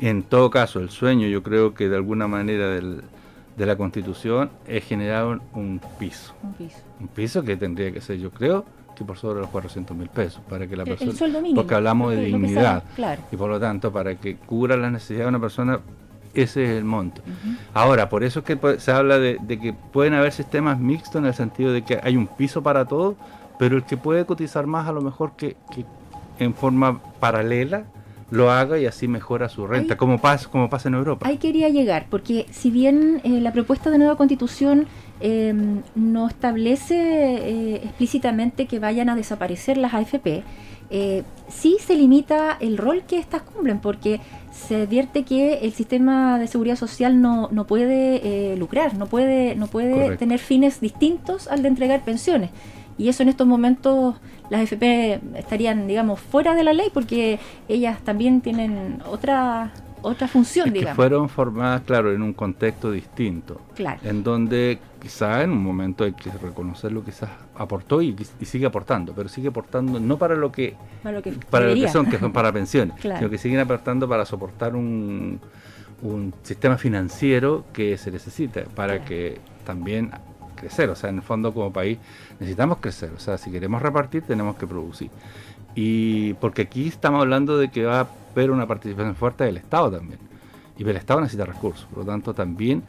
En 0.00 0.22
todo 0.22 0.50
caso, 0.50 0.80
el 0.80 0.90
sueño, 0.90 1.28
yo 1.28 1.42
creo 1.42 1.74
que 1.74 1.88
de 1.88 1.96
alguna 1.96 2.26
manera 2.26 2.68
de 2.70 3.66
la 3.66 3.76
Constitución 3.76 4.50
es 4.66 4.84
generar 4.84 5.40
un, 5.52 5.80
piso. 5.98 6.34
Un 6.42 6.52
piso. 6.54 6.78
Un 7.00 7.08
piso 7.08 7.42
que 7.42 7.56
tendría 7.56 7.92
que 7.92 8.00
ser, 8.00 8.18
yo 8.18 8.30
creo, 8.30 8.64
que 8.96 9.04
por 9.04 9.16
sobre 9.16 9.40
los 9.40 9.50
400 9.50 9.96
mil 9.96 10.08
pesos, 10.08 10.42
para 10.48 10.66
que 10.66 10.76
la 10.76 10.84
persona... 10.84 11.12
Porque 11.54 11.74
hablamos 11.74 12.12
de 12.12 12.24
dignidad. 12.24 12.82
Y 13.30 13.36
por 13.36 13.50
lo 13.50 13.60
tanto, 13.60 13.92
para 13.92 14.16
que 14.16 14.36
cubra 14.36 14.76
las 14.76 14.90
necesidades 14.90 15.26
de 15.26 15.28
una 15.28 15.40
persona 15.40 15.80
ese 16.42 16.64
es 16.64 16.70
el 16.70 16.84
monto. 16.84 17.22
Ahora, 17.74 18.08
por 18.08 18.24
eso 18.24 18.40
es 18.40 18.44
que 18.44 18.80
se 18.80 18.92
habla 18.92 19.18
de, 19.18 19.38
que 19.46 19.72
pueden 19.72 20.14
haber 20.14 20.32
sistemas 20.32 20.78
mixtos 20.78 21.16
en 21.16 21.26
el 21.26 21.34
sentido 21.34 21.72
de 21.72 21.82
que 21.82 22.00
hay 22.02 22.16
un 22.16 22.26
piso 22.26 22.62
para 22.62 22.84
todo, 22.84 23.16
pero 23.58 23.76
el 23.76 23.84
que 23.84 23.96
puede 23.96 24.24
cotizar 24.24 24.66
más 24.66 24.88
a 24.88 24.92
lo 24.92 25.00
mejor 25.00 25.32
que, 25.36 25.56
en 26.38 26.54
forma 26.54 27.00
paralela 27.20 27.84
lo 28.30 28.50
haga 28.50 28.78
y 28.78 28.84
así 28.84 29.08
mejora 29.08 29.48
su 29.48 29.66
renta, 29.66 29.96
como, 29.96 30.20
pasa, 30.20 30.48
como 30.50 30.68
pasa 30.68 30.88
en 30.88 30.94
Europa. 30.94 31.26
Ahí 31.26 31.38
quería 31.38 31.70
llegar, 31.70 32.06
porque 32.10 32.46
si 32.50 32.70
bien 32.70 33.22
eh, 33.24 33.40
la 33.40 33.54
propuesta 33.54 33.90
de 33.90 33.96
nueva 33.96 34.16
constitución 34.16 34.86
em, 35.20 35.80
no 35.94 36.28
establece 36.28 36.94
eh, 36.94 37.74
explícitamente 37.76 38.66
que 38.66 38.78
vayan 38.80 39.08
a 39.08 39.16
desaparecer 39.16 39.78
las 39.78 39.94
AFP, 39.94 40.44
eh, 40.90 41.22
sí 41.48 41.76
se 41.80 41.94
limita 41.94 42.56
el 42.60 42.78
rol 42.78 43.02
que 43.06 43.18
éstas 43.18 43.42
cumplen, 43.42 43.78
porque 43.78 44.20
se 44.50 44.82
advierte 44.82 45.24
que 45.24 45.58
el 45.58 45.72
sistema 45.72 46.38
de 46.38 46.46
seguridad 46.46 46.76
social 46.76 47.20
no, 47.20 47.48
no 47.52 47.66
puede 47.66 48.52
eh, 48.52 48.56
lucrar, 48.56 48.96
no 48.96 49.06
puede, 49.06 49.54
no 49.54 49.66
puede 49.66 50.16
tener 50.16 50.38
fines 50.38 50.80
distintos 50.80 51.48
al 51.48 51.62
de 51.62 51.68
entregar 51.68 52.04
pensiones. 52.04 52.50
Y 52.96 53.08
eso 53.08 53.22
en 53.22 53.28
estos 53.28 53.46
momentos 53.46 54.16
las 54.50 54.62
FP 54.62 55.20
estarían, 55.36 55.86
digamos, 55.86 56.18
fuera 56.20 56.54
de 56.54 56.64
la 56.64 56.72
ley 56.72 56.88
porque 56.92 57.38
ellas 57.68 58.00
también 58.02 58.40
tienen 58.40 59.00
otra 59.06 59.72
otra 60.02 60.28
función, 60.28 60.72
digamos. 60.72 60.96
fueron 60.96 61.28
formadas, 61.28 61.82
claro, 61.82 62.12
en 62.12 62.22
un 62.22 62.32
contexto 62.32 62.90
distinto. 62.90 63.60
Claro. 63.74 64.00
En 64.04 64.22
donde 64.22 64.78
quizá 65.00 65.42
en 65.42 65.50
un 65.50 65.62
momento 65.62 66.04
hay 66.04 66.12
que 66.12 66.30
reconocerlo, 66.30 67.04
quizás 67.04 67.30
aportó 67.58 68.00
y, 68.00 68.16
sigue 68.42 68.66
aportando, 68.66 69.12
pero 69.12 69.28
sigue 69.28 69.48
aportando 69.48 69.98
no 70.00 70.16
para 70.16 70.36
lo 70.36 70.52
que, 70.52 70.76
para 71.02 71.68
lo 71.68 71.74
que, 71.74 71.88
son, 71.88 72.06
que 72.06 72.18
son 72.18 72.32
para 72.32 72.52
pensiones, 72.52 72.94
sino 73.02 73.28
que 73.28 73.36
siguen 73.36 73.60
aportando 73.60 74.08
para 74.08 74.24
soportar 74.24 74.76
un, 74.76 75.40
un 76.02 76.32
sistema 76.42 76.78
financiero 76.78 77.64
que 77.72 77.98
se 77.98 78.10
necesita 78.10 78.62
para 78.74 79.04
que 79.04 79.40
también 79.66 80.10
crecer, 80.54 80.88
o 80.90 80.96
sea, 80.96 81.10
en 81.10 81.16
el 81.16 81.22
fondo 81.22 81.52
como 81.52 81.72
país 81.72 81.98
necesitamos 82.38 82.78
crecer, 82.78 83.10
o 83.16 83.20
sea, 83.20 83.36
si 83.36 83.50
queremos 83.50 83.82
repartir 83.82 84.22
tenemos 84.22 84.56
que 84.56 84.66
producir. 84.66 85.10
Y 85.74 86.34
porque 86.34 86.62
aquí 86.62 86.88
estamos 86.88 87.20
hablando 87.20 87.58
de 87.58 87.70
que 87.70 87.84
va 87.84 88.00
a 88.00 88.08
haber 88.32 88.50
una 88.50 88.66
participación 88.66 89.14
fuerte 89.14 89.44
del 89.44 89.58
Estado 89.58 89.90
también. 89.92 90.18
Y 90.76 90.82
el 90.82 90.96
Estado 90.96 91.20
necesita 91.20 91.44
recursos, 91.44 91.86
por 91.86 91.98
lo 91.98 92.04
tanto 92.04 92.34
también 92.34 92.82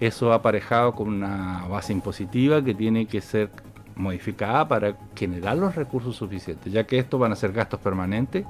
eso 0.00 0.32
ha 0.32 0.36
aparejado 0.36 0.92
con 0.94 1.08
una 1.08 1.64
base 1.68 1.92
impositiva 1.92 2.62
que 2.62 2.74
tiene 2.74 3.06
que 3.06 3.20
ser 3.20 3.50
modificada 3.96 4.68
para 4.68 4.96
generar 5.14 5.56
los 5.56 5.74
recursos 5.74 6.16
suficientes, 6.16 6.72
ya 6.72 6.84
que 6.84 6.98
estos 6.98 7.18
van 7.18 7.32
a 7.32 7.36
ser 7.36 7.52
gastos 7.52 7.80
permanentes, 7.80 8.44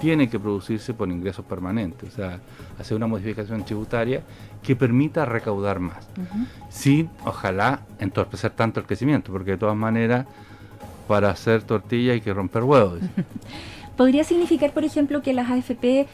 tiene 0.00 0.28
que 0.28 0.40
producirse 0.40 0.94
por 0.94 1.08
ingresos 1.08 1.44
permanentes, 1.44 2.12
o 2.12 2.16
sea, 2.16 2.40
hacer 2.78 2.96
una 2.96 3.06
modificación 3.06 3.64
tributaria 3.64 4.22
que 4.62 4.74
permita 4.74 5.24
recaudar 5.26 5.78
más, 5.78 6.08
sin, 6.70 7.10
ojalá, 7.24 7.80
entorpecer 7.98 8.50
tanto 8.50 8.80
el 8.80 8.86
crecimiento, 8.86 9.30
porque 9.30 9.52
de 9.52 9.58
todas 9.58 9.76
maneras 9.76 10.26
para 11.06 11.30
hacer 11.30 11.62
tortilla 11.62 12.12
hay 12.12 12.20
que 12.20 12.32
romper 12.32 12.62
huevos. 12.62 13.00
¿Podría 13.96 14.24
significar, 14.24 14.72
por 14.72 14.84
ejemplo, 14.84 15.20
que 15.20 15.34
las 15.34 15.50
AFP 15.50 16.06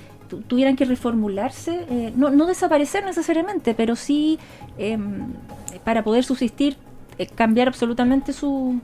tuvieran 0.49 0.75
que 0.75 0.85
reformularse? 0.85 1.87
Eh, 1.89 2.13
no, 2.17 2.31
no, 2.31 2.47
desaparecer 2.47 3.05
necesariamente, 3.05 3.75
pero 3.75 3.95
sí 3.95 4.41
em, 4.77 5.33
para 5.85 6.03
poder 6.03 6.25
subsistir, 6.25 6.77
eh, 7.19 7.27
cambiar 7.27 7.69
absolutamente 7.69 8.33
su, 8.33 8.81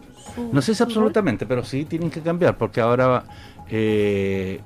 No 0.53 0.63
sé 0.63 0.75
si 0.75 0.83
absolutamente, 0.83 1.45
pero 1.47 1.65
sí 1.65 1.85
tienen 1.85 2.11
que 2.11 2.21
cambiar, 2.21 2.57
porque 2.57 2.81
ahora 2.81 3.25
eh, 3.69 4.61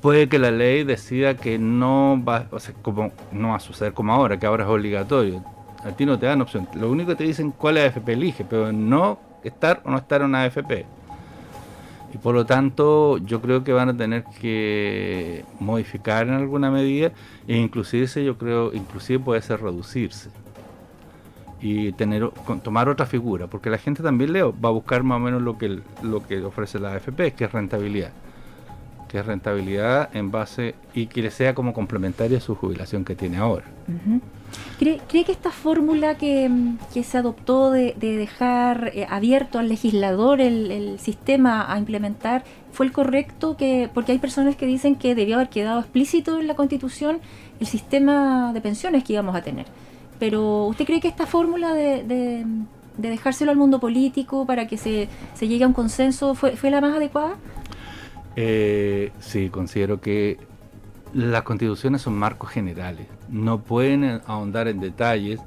puede 0.00 0.28
que 0.28 0.38
la 0.38 0.50
ley 0.50 0.84
decida 0.84 1.36
que 1.36 1.58
no 1.58 2.22
va, 2.22 2.46
o 2.50 2.60
sea, 2.60 2.74
como, 2.80 3.10
no 3.32 3.48
va 3.48 3.56
a 3.56 3.60
suceder 3.60 3.92
como 3.92 4.12
ahora, 4.12 4.38
que 4.38 4.46
ahora 4.46 4.64
es 4.64 4.70
obligatorio. 4.70 5.42
A 5.84 5.90
ti 5.90 6.06
no 6.06 6.16
te 6.16 6.26
dan 6.26 6.40
opción. 6.40 6.68
Lo 6.74 6.90
único 6.90 7.10
que 7.10 7.16
te 7.16 7.24
dicen 7.24 7.50
cuál 7.50 7.78
AFP 7.78 8.12
elige, 8.12 8.44
pero 8.44 8.72
no 8.72 9.18
estar 9.42 9.82
o 9.84 9.90
no 9.90 9.98
estar 9.98 10.20
en 10.20 10.28
una 10.28 10.44
AFP. 10.44 10.86
Y 12.14 12.18
por 12.18 12.36
lo 12.36 12.46
tanto, 12.46 13.18
yo 13.18 13.40
creo 13.40 13.64
que 13.64 13.72
van 13.72 13.88
a 13.88 13.96
tener 13.96 14.22
que 14.40 15.44
modificar 15.58 16.28
en 16.28 16.34
alguna 16.34 16.70
medida 16.70 17.10
e 17.48 17.56
inclusive 17.56 18.06
yo 18.24 18.38
creo, 18.38 18.72
inclusive 18.72 19.18
puede 19.18 19.42
ser 19.42 19.60
reducirse 19.60 20.30
y 21.62 21.92
tener 21.92 22.28
tomar 22.62 22.88
otra 22.88 23.06
figura, 23.06 23.46
porque 23.46 23.70
la 23.70 23.78
gente 23.78 24.02
también 24.02 24.32
leo 24.32 24.52
va 24.52 24.68
a 24.68 24.72
buscar 24.72 25.04
más 25.04 25.16
o 25.16 25.20
menos 25.20 25.40
lo 25.40 25.56
que 25.56 25.80
lo 26.02 26.26
que 26.26 26.42
ofrece 26.42 26.80
la 26.80 26.92
AFP, 26.94 27.34
que 27.34 27.44
es 27.44 27.52
rentabilidad, 27.52 28.10
que 29.08 29.20
es 29.20 29.26
rentabilidad 29.26 30.10
en 30.12 30.32
base 30.32 30.74
y 30.92 31.06
que 31.06 31.30
sea 31.30 31.54
como 31.54 31.72
complementaria 31.72 32.38
a 32.38 32.40
su 32.40 32.56
jubilación 32.56 33.04
que 33.04 33.14
tiene 33.14 33.36
ahora. 33.36 33.66
¿Cree, 34.78 35.00
que 35.08 35.32
esta 35.32 35.50
fórmula 35.50 36.16
que, 36.16 36.50
se 37.02 37.18
adoptó 37.18 37.70
de, 37.70 37.94
dejar 37.98 38.90
eh, 38.94 39.06
abierto 39.08 39.58
al 39.58 39.68
legislador 39.68 40.40
el, 40.40 40.98
sistema 40.98 41.72
a 41.72 41.78
implementar 41.78 42.42
fue 42.72 42.86
el 42.86 42.92
correcto? 42.92 43.56
Que, 43.56 43.88
porque 43.94 44.12
hay 44.12 44.18
personas 44.18 44.56
que 44.56 44.66
dicen 44.66 44.96
que 44.96 45.14
debió 45.14 45.36
haber 45.36 45.48
quedado 45.48 45.80
explícito 45.80 46.40
en 46.40 46.48
la 46.48 46.54
Constitución 46.54 47.20
el 47.60 47.66
sistema 47.66 48.52
de 48.52 48.60
pensiones 48.60 49.04
que 49.04 49.12
íbamos 49.12 49.36
a 49.36 49.42
tener. 49.42 49.66
Pero 50.22 50.66
¿usted 50.66 50.84
cree 50.84 51.00
que 51.00 51.08
esta 51.08 51.26
fórmula 51.26 51.74
de, 51.74 52.46
dejárselo 52.96 53.50
al 53.50 53.56
mundo 53.56 53.80
político 53.80 54.46
para 54.46 54.68
que 54.68 54.76
se, 54.76 55.08
llegue 55.40 55.64
a 55.64 55.66
un 55.66 55.72
consenso 55.72 56.36
fue, 56.36 56.52
fue 56.52 56.70
la 56.70 56.80
más 56.80 56.94
adecuada? 56.94 57.34
Eh, 58.36 59.10
sí, 59.18 59.48
considero 59.50 60.00
que 60.00 60.38
las 61.12 61.42
constituciones 61.42 62.02
son 62.02 62.14
marcos 62.14 62.50
generales, 62.50 63.08
no 63.30 63.62
pueden 63.62 64.20
ahondar 64.28 64.68
en 64.68 64.78
detalles 64.78 65.40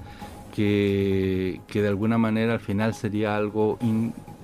que, 0.54 1.62
de 1.74 1.88
alguna 1.88 2.18
manera 2.18 2.52
al 2.52 2.60
final 2.60 2.96
sería 2.96 3.38
algo... 3.38 3.80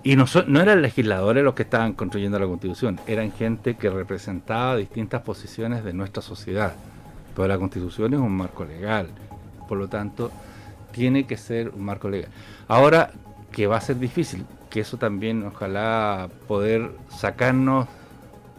y 0.01 0.15
no, 0.15 0.25
no 0.47 0.61
eran 0.61 0.81
legisladores 0.81 1.43
los 1.43 1.55
que 1.55 1.63
estaban 1.63 1.91
construyendo 1.91 2.39
la 2.39 2.45
constitución, 2.45 3.01
eran 3.05 3.33
gente 3.33 3.75
que 3.75 3.89
representaba 3.89 4.77
distintas 4.77 5.23
posiciones 5.23 5.83
de 5.83 5.91
nuestra 5.91 6.21
sociedad. 6.21 6.73
Pero 7.35 7.49
la 7.49 7.57
constitución 7.57 8.13
es 8.13 8.19
un 8.21 8.31
marco 8.31 8.63
legal, 8.63 9.09
por 9.71 9.77
lo 9.77 9.87
tanto 9.87 10.31
tiene 10.91 11.25
que 11.25 11.37
ser 11.37 11.69
un 11.69 11.85
marco 11.85 12.09
legal. 12.09 12.29
Ahora, 12.67 13.11
que 13.53 13.67
va 13.67 13.77
a 13.77 13.79
ser 13.79 13.99
difícil, 13.99 14.43
que 14.69 14.81
eso 14.81 14.97
también 14.97 15.45
ojalá 15.45 16.27
poder 16.45 16.91
sacarnos 17.07 17.87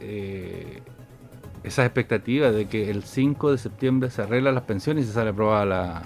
eh, 0.00 0.81
esas 1.64 1.85
expectativas 1.85 2.54
de 2.54 2.64
que 2.64 2.90
el 2.90 3.02
5 3.02 3.50
de 3.50 3.59
septiembre 3.59 4.09
se 4.09 4.23
arreglan 4.23 4.54
las 4.54 4.64
pensiones 4.64 5.04
y 5.04 5.09
se 5.09 5.12
sale 5.12 5.28
aprobada 5.28 5.66
la, 5.66 6.02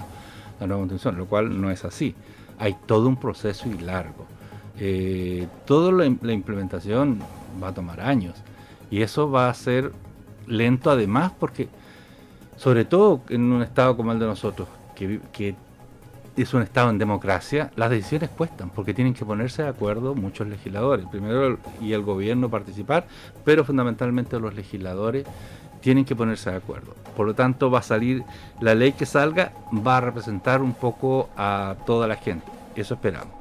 nueva 0.59 0.81
constitución, 0.81 1.17
lo 1.17 1.25
cual 1.27 1.61
no 1.61 1.71
es 1.71 1.85
así. 1.85 2.13
Hay 2.59 2.75
todo 2.85 3.07
un 3.07 3.15
proceso 3.15 3.69
y 3.69 3.77
largo. 3.77 4.25
Eh, 4.77 5.47
toda 5.63 5.93
la, 5.93 6.33
implementación 6.33 7.21
va 7.63 7.69
a 7.69 7.73
tomar 7.73 8.01
años 8.01 8.35
y 8.91 9.03
eso 9.03 9.31
va 9.31 9.47
a 9.47 9.53
ser 9.53 9.93
lento 10.47 10.91
además 10.91 11.31
porque, 11.39 11.69
sobre 12.57 12.83
todo 12.83 13.21
en 13.29 13.53
un 13.53 13.63
estado 13.63 13.95
como 13.95 14.11
el 14.11 14.19
de 14.19 14.25
nosotros, 14.25 14.67
que, 14.97 15.55
es 16.35 16.53
un 16.53 16.61
estado 16.61 16.91
en 16.91 16.99
democracia, 16.99 17.71
las 17.75 17.89
decisiones 17.89 18.29
cuestan 18.29 18.69
porque 18.69 18.93
tienen 18.93 19.13
que 19.13 19.25
ponerse 19.25 19.63
de 19.63 19.69
acuerdo 19.69 20.13
muchos 20.13 20.47
legisladores. 20.47 21.05
Primero 21.07 21.57
y 21.81 21.93
el 21.93 22.03
gobierno 22.03 22.49
participar, 22.49 23.07
pero 23.43 23.65
fundamentalmente 23.65 24.39
los 24.39 24.53
legisladores 24.53 25.25
tienen 25.81 26.05
que 26.05 26.15
ponerse 26.15 26.51
de 26.51 26.57
acuerdo. 26.57 26.93
Por 27.15 27.25
lo 27.25 27.33
tanto, 27.33 27.71
va 27.71 27.79
a 27.79 27.83
salir, 27.83 28.23
la 28.61 28.75
ley 28.75 28.91
que 28.91 29.05
salga 29.05 29.51
va 29.85 29.97
a 29.97 30.01
representar 30.01 30.61
un 30.61 30.73
poco 30.73 31.29
a 31.35 31.75
toda 31.85 32.07
la 32.07 32.15
gente. 32.15 32.45
Eso 32.75 32.93
esperamos. 32.93 33.33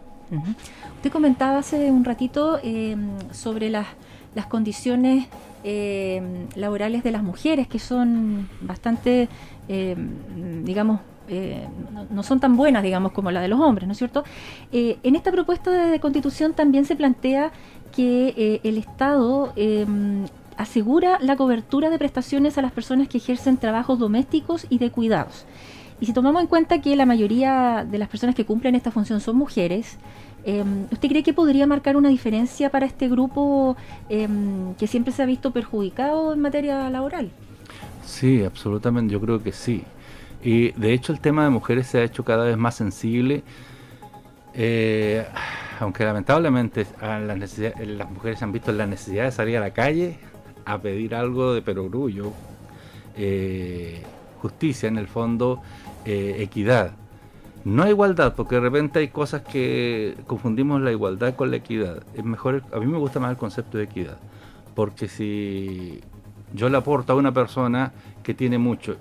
Usted 0.96 1.12
comentaba 1.12 1.58
hace 1.58 1.90
un 1.90 2.04
ratito 2.04 2.58
em, 2.62 3.10
sobre 3.30 3.70
las, 3.70 3.86
las 4.34 4.46
condiciones 4.46 5.28
em, 5.62 6.46
laborales 6.56 7.04
de 7.04 7.10
las 7.12 7.22
mujeres, 7.22 7.68
que 7.68 7.78
son 7.78 8.48
bastante, 8.60 9.28
em, 9.68 10.64
digamos, 10.64 11.00
eh, 11.28 11.66
no, 12.10 12.22
son 12.22 12.40
tan 12.40 12.56
buenas, 12.56 12.82
digamos, 12.82 13.12
como 13.12 13.30
las 13.30 13.42
de 13.42 13.48
los 13.48 13.60
hombres, 13.60 13.86
¿no 13.86 13.92
es 13.92 13.98
cierto? 13.98 14.24
Eh, 14.72 14.98
en 15.02 15.16
esta 15.16 15.32
propuesta 15.32 15.70
de, 15.70 16.00
constitución 16.00 16.54
también 16.54 16.84
se 16.84 16.96
plantea 16.96 17.52
que 17.94 18.34
eh, 18.36 18.60
el 18.64 18.78
Estado 18.78 19.52
asegura 20.56 21.18
la 21.20 21.36
cobertura 21.36 21.90
de 21.90 21.98
prestaciones 21.98 22.58
a 22.58 22.62
las 22.62 22.72
personas 22.72 23.08
que 23.08 23.18
ejercen 23.18 23.56
trabajos 23.56 23.98
domésticos 23.98 24.66
y 24.70 24.78
de 24.78 24.90
cuidados. 24.90 25.44
Y 26.00 26.06
si 26.06 26.12
tomamos 26.12 26.42
en 26.42 26.48
cuenta 26.48 26.80
que 26.80 26.94
la 26.94 27.06
mayoría 27.06 27.86
de 27.90 27.98
las 27.98 28.08
personas 28.08 28.34
que 28.34 28.44
cumplen 28.44 28.74
esta 28.74 28.90
función 28.90 29.20
son 29.20 29.36
mujeres, 29.36 29.96
em, 30.44 30.84
¿usted 30.92 31.08
cree 31.08 31.22
que 31.22 31.32
podría 31.32 31.66
marcar 31.66 31.96
una 31.96 32.10
diferencia 32.10 32.70
para 32.70 32.86
este 32.86 33.08
grupo 33.08 33.76
em, 34.08 34.74
que 34.74 34.86
siempre 34.86 35.12
se 35.12 35.22
ha 35.22 35.26
visto 35.26 35.50
perjudicado 35.52 36.34
en 36.34 36.40
materia 36.40 36.88
laboral? 36.90 37.30
Sí, 38.04 38.44
absolutamente, 38.44 39.12
yo 39.12 39.20
creo 39.20 39.42
que 39.42 39.52
sí. 39.52 39.82
Y 40.46 40.70
de 40.76 40.92
hecho 40.92 41.12
el 41.12 41.18
tema 41.18 41.42
de 41.42 41.50
mujeres 41.50 41.88
se 41.88 41.98
ha 41.98 42.04
hecho 42.04 42.24
cada 42.24 42.44
vez 42.44 42.56
más 42.56 42.76
sensible. 42.76 43.42
Eh, 44.54 45.26
aunque 45.80 46.04
lamentablemente 46.04 46.86
las 47.02 48.10
mujeres 48.12 48.40
han 48.44 48.52
visto 48.52 48.70
la 48.70 48.86
necesidad 48.86 49.24
de 49.24 49.32
salir 49.32 49.56
a 49.56 49.60
la 49.60 49.72
calle 49.72 50.20
a 50.64 50.78
pedir 50.78 51.16
algo 51.16 51.52
de 51.52 51.62
perogrullo, 51.62 52.32
eh, 53.16 54.04
justicia, 54.40 54.88
en 54.88 54.98
el 54.98 55.08
fondo, 55.08 55.62
eh, 56.04 56.36
equidad. 56.38 56.92
No 57.64 57.88
igualdad, 57.88 58.36
porque 58.36 58.54
de 58.54 58.60
repente 58.60 59.00
hay 59.00 59.08
cosas 59.08 59.42
que 59.42 60.14
confundimos 60.28 60.80
la 60.80 60.92
igualdad 60.92 61.34
con 61.34 61.50
la 61.50 61.56
equidad. 61.56 62.04
Es 62.14 62.22
mejor, 62.22 62.62
a 62.72 62.78
mí 62.78 62.86
me 62.86 62.98
gusta 62.98 63.18
más 63.18 63.32
el 63.32 63.36
concepto 63.36 63.78
de 63.78 63.84
equidad, 63.84 64.18
porque 64.76 65.08
si 65.08 66.00
yo 66.54 66.68
le 66.68 66.76
aporto 66.76 67.14
a 67.14 67.16
una 67.16 67.32
persona 67.32 67.92
que 68.22 68.32
tiene 68.32 68.58
mucho, 68.58 68.96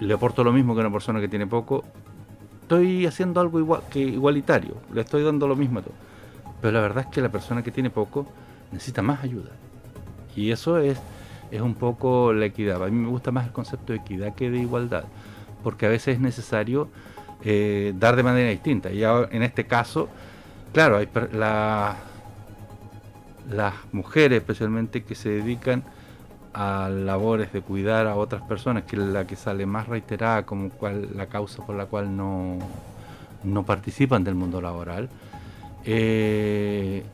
le 0.00 0.14
aporto 0.14 0.42
lo 0.42 0.52
mismo 0.52 0.74
que 0.74 0.80
una 0.80 0.90
persona 0.92 1.20
que 1.20 1.28
tiene 1.28 1.46
poco, 1.46 1.84
estoy 2.62 3.06
haciendo 3.06 3.40
algo 3.40 3.58
igualitario, 3.94 4.76
le 4.92 5.02
estoy 5.02 5.22
dando 5.22 5.46
lo 5.46 5.56
mismo 5.56 5.80
a 5.80 5.82
todo. 5.82 5.94
Pero 6.60 6.72
la 6.72 6.80
verdad 6.80 7.04
es 7.06 7.10
que 7.10 7.20
la 7.20 7.28
persona 7.28 7.62
que 7.62 7.70
tiene 7.70 7.90
poco 7.90 8.26
necesita 8.72 9.02
más 9.02 9.22
ayuda. 9.22 9.50
Y 10.36 10.50
eso 10.50 10.78
es, 10.78 10.98
un 11.52 11.74
poco 11.74 12.32
la 12.32 12.46
equidad. 12.46 12.82
A 12.82 12.86
mí 12.86 12.92
me 12.92 13.08
gusta 13.08 13.30
más 13.32 13.46
el 13.46 13.52
concepto 13.52 13.92
de 13.92 13.98
equidad 13.98 14.34
que 14.34 14.50
de 14.50 14.58
igualdad, 14.58 15.04
porque 15.62 15.86
a 15.86 15.88
veces 15.88 16.14
es 16.14 16.20
necesario 16.20 16.88
eh, 17.42 17.92
dar 17.98 18.16
de 18.16 18.22
manera 18.22 18.50
distinta. 18.50 18.90
Y 18.90 19.02
en 19.02 19.42
este 19.42 19.66
caso, 19.66 20.08
claro, 20.72 20.96
hay 20.96 21.08
la, 21.32 21.96
las 23.50 23.74
mujeres 23.92 24.38
especialmente 24.40 25.02
que 25.02 25.14
se 25.14 25.28
dedican 25.30 25.82
a 26.52 26.88
labores 26.88 27.52
de 27.52 27.62
cuidar 27.62 28.06
a 28.06 28.16
otras 28.16 28.42
personas, 28.42 28.84
que 28.84 28.96
es 28.96 29.02
la 29.02 29.26
que 29.26 29.36
sale 29.36 29.66
más 29.66 29.88
reiterada 29.88 30.44
como 30.44 30.70
cual, 30.70 31.08
la 31.14 31.26
causa 31.26 31.64
por 31.64 31.76
la 31.76 31.86
cual 31.86 32.16
no, 32.16 32.58
no 33.44 33.64
participan 33.64 34.24
del 34.24 34.34
mundo 34.34 34.60
laboral, 34.60 35.08
eh, 35.84 37.04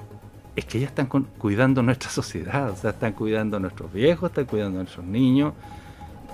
es 0.54 0.64
que 0.64 0.78
ellas 0.78 0.90
están 0.90 1.06
cuidando 1.06 1.82
nuestra 1.82 2.10
sociedad, 2.10 2.70
o 2.70 2.76
sea, 2.76 2.90
están 2.90 3.12
cuidando 3.12 3.58
a 3.58 3.60
nuestros 3.60 3.92
viejos, 3.92 4.30
están 4.30 4.46
cuidando 4.46 4.80
a 4.80 4.82
nuestros 4.82 5.04
niños. 5.04 5.52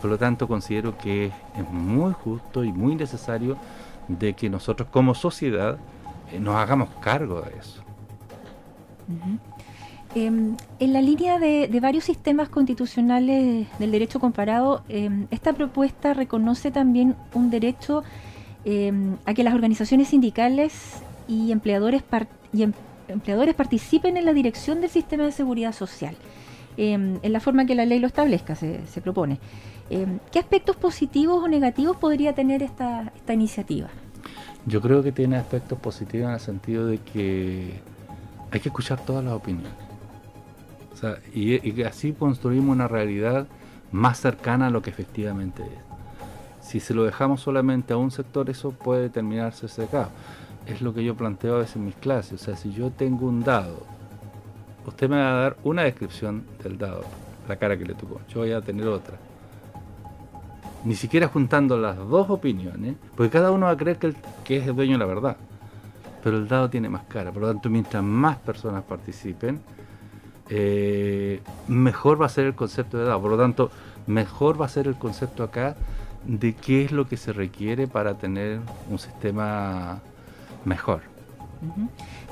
Por 0.01 0.11
lo 0.11 0.19
tanto, 0.19 0.49
considero 0.49 0.99
que 0.99 1.27
es 1.27 1.71
muy 1.71 2.13
justo 2.13 2.65
y 2.65 2.73
muy 2.73 2.97
necesario 2.97 3.57
de 4.09 4.35
que 4.35 4.51
nosotros 4.51 4.89
como 4.91 5.15
sociedad 5.15 5.79
eh, 6.33 6.41
nos 6.41 6.57
hagamos 6.57 6.89
cargo 7.01 7.41
de 7.43 7.57
eso. 7.59 7.83
Em, 10.15 10.57
en 10.79 10.93
la 10.93 11.01
línea 11.01 11.39
de, 11.39 11.69
varios 11.81 12.05
sistemas 12.05 12.51
constitucionales 12.51 13.67
del 13.79 13.91
derecho 13.91 14.21
comparado, 14.21 14.83
em, 14.91 15.27
esta 15.31 15.55
propuesta 15.55 16.13
reconoce 16.13 16.71
también 16.71 17.17
un 17.33 17.49
derecho 17.49 18.03
em, 18.65 19.17
a 19.25 19.33
que 19.33 19.43
las 19.43 19.55
organizaciones 19.55 20.09
sindicales 20.09 21.03
y 21.27 21.51
empleadores 21.51 22.03
y 22.53 22.69
empleadores 23.09 23.55
participen 23.55 24.17
en 24.17 24.27
la 24.27 24.35
dirección 24.35 24.81
del 24.83 24.91
sistema 24.91 25.25
de 25.25 25.33
seguridad 25.33 25.73
social, 25.73 26.15
en 26.77 27.21
la 27.25 27.41
forma 27.41 27.67
que 27.67 27.75
la 27.75 27.85
ley 27.85 27.99
lo 27.99 28.07
establezca, 28.07 28.55
se, 28.55 29.01
propone. 29.03 29.39
Em, 29.91 30.19
¿Qué 30.31 30.39
aspectos 30.39 30.77
positivos 30.77 31.43
o 31.43 31.49
negativos 31.49 31.97
podría 31.97 32.35
tener 32.35 32.63
esta, 32.63 33.13
esta 33.17 33.33
iniciativa? 33.33 33.89
Yo 34.67 34.81
creo 34.81 35.03
que 35.03 35.11
tiene 35.11 35.37
aspectos 35.37 35.79
positivos 35.79 36.29
en 36.29 36.35
el 36.35 36.41
sentido 36.41 36.87
de 36.87 36.99
que 36.99 37.81
hay 38.51 38.61
que 38.61 38.69
escuchar 38.69 39.01
todas 39.05 39.25
las 39.25 39.33
opiniones. 39.35 39.92
Y, 41.35 41.83
así 41.83 42.13
construimos 42.13 42.75
una 42.75 42.89
realidad 42.89 43.47
más 43.91 44.21
cercana 44.21 44.69
a 44.69 44.71
lo 44.71 44.83
que 44.83 44.91
efectivamente 44.91 45.63
es. 45.63 46.67
Si 46.67 46.81
se 46.81 46.95
lo 46.95 47.05
dejamos 47.05 47.41
solamente 47.41 47.93
a 47.93 47.97
un 47.97 48.11
sector, 48.11 48.49
eso 48.49 48.71
puede 48.71 49.11
terminarse 49.11 49.69
secado 49.69 50.11
es 50.67 50.81
lo 50.81 50.95
que 50.95 51.05
yo 51.05 51.15
planteo 51.15 51.57
a 51.57 51.59
veces 51.59 51.77
en 51.77 51.87
mis 51.87 51.95
clases. 51.97 52.41
O 52.41 52.45
sea, 52.45 52.57
si 52.57 52.73
yo 52.73 52.91
tengo 52.91 53.27
un 53.27 53.43
dado, 53.43 53.85
usted 54.87 55.09
me 55.09 55.17
va 55.17 55.31
a 55.31 55.43
dar 55.43 55.57
una 55.65 55.83
descripción 55.83 56.45
del 56.63 56.79
dado, 56.79 57.05
la 57.49 57.57
cara 57.57 57.77
que 57.77 57.85
le 57.85 57.95
tocó. 57.95 58.21
Yo 58.29 58.41
voy 58.41 58.53
a 58.53 58.61
tener 58.61 58.87
otra. 58.87 59.17
Ni 60.85 60.95
siquiera 60.95 61.29
juntando 61.29 61.77
las 61.77 61.97
dos 61.97 62.29
opiniones, 62.31 62.97
porque 63.17 63.31
cada 63.31 63.51
uno 63.51 63.67
va 63.67 63.73
a 63.73 63.77
creer 63.77 63.99
que, 63.99 64.15
que 64.45 64.57
es 64.59 64.67
el 64.67 64.75
dueño 64.75 64.93
de 64.93 64.99
la 64.99 65.07
verdad. 65.07 65.37
Pero 66.23 66.39
el 66.39 66.49
dado 66.49 66.71
tiene 66.71 66.89
más 66.89 67.05
cara. 67.05 67.33
Por 67.33 67.43
lo 67.43 67.49
tanto, 67.49 67.69
mientras 67.69 68.03
más 68.03 68.37
personas 68.39 68.85
participen, 68.85 69.61
eh, 70.49 71.41
mejor 71.69 72.21
va 72.21 72.27
a 72.27 72.29
ser 72.29 72.47
el 72.47 72.55
concepto 72.55 72.99
de 72.99 73.05
dado. 73.05 73.21
Por 73.21 73.31
lo 73.31 73.39
tanto, 73.39 73.71
mejor 74.07 74.61
va 74.61 74.67
a 74.67 74.69
ser 74.69 74.87
el 74.87 74.97
concepto 74.97 75.43
acá 75.43 75.77
de 76.25 76.55
qué 76.55 76.85
es 76.85 76.93
lo 76.93 77.09
que 77.09 77.17
se 77.17 77.33
requiere 77.33 77.87
para 77.87 78.15
tener 78.15 78.61
un 78.91 78.99
sistema 78.99 80.01
mejor. 80.65 81.01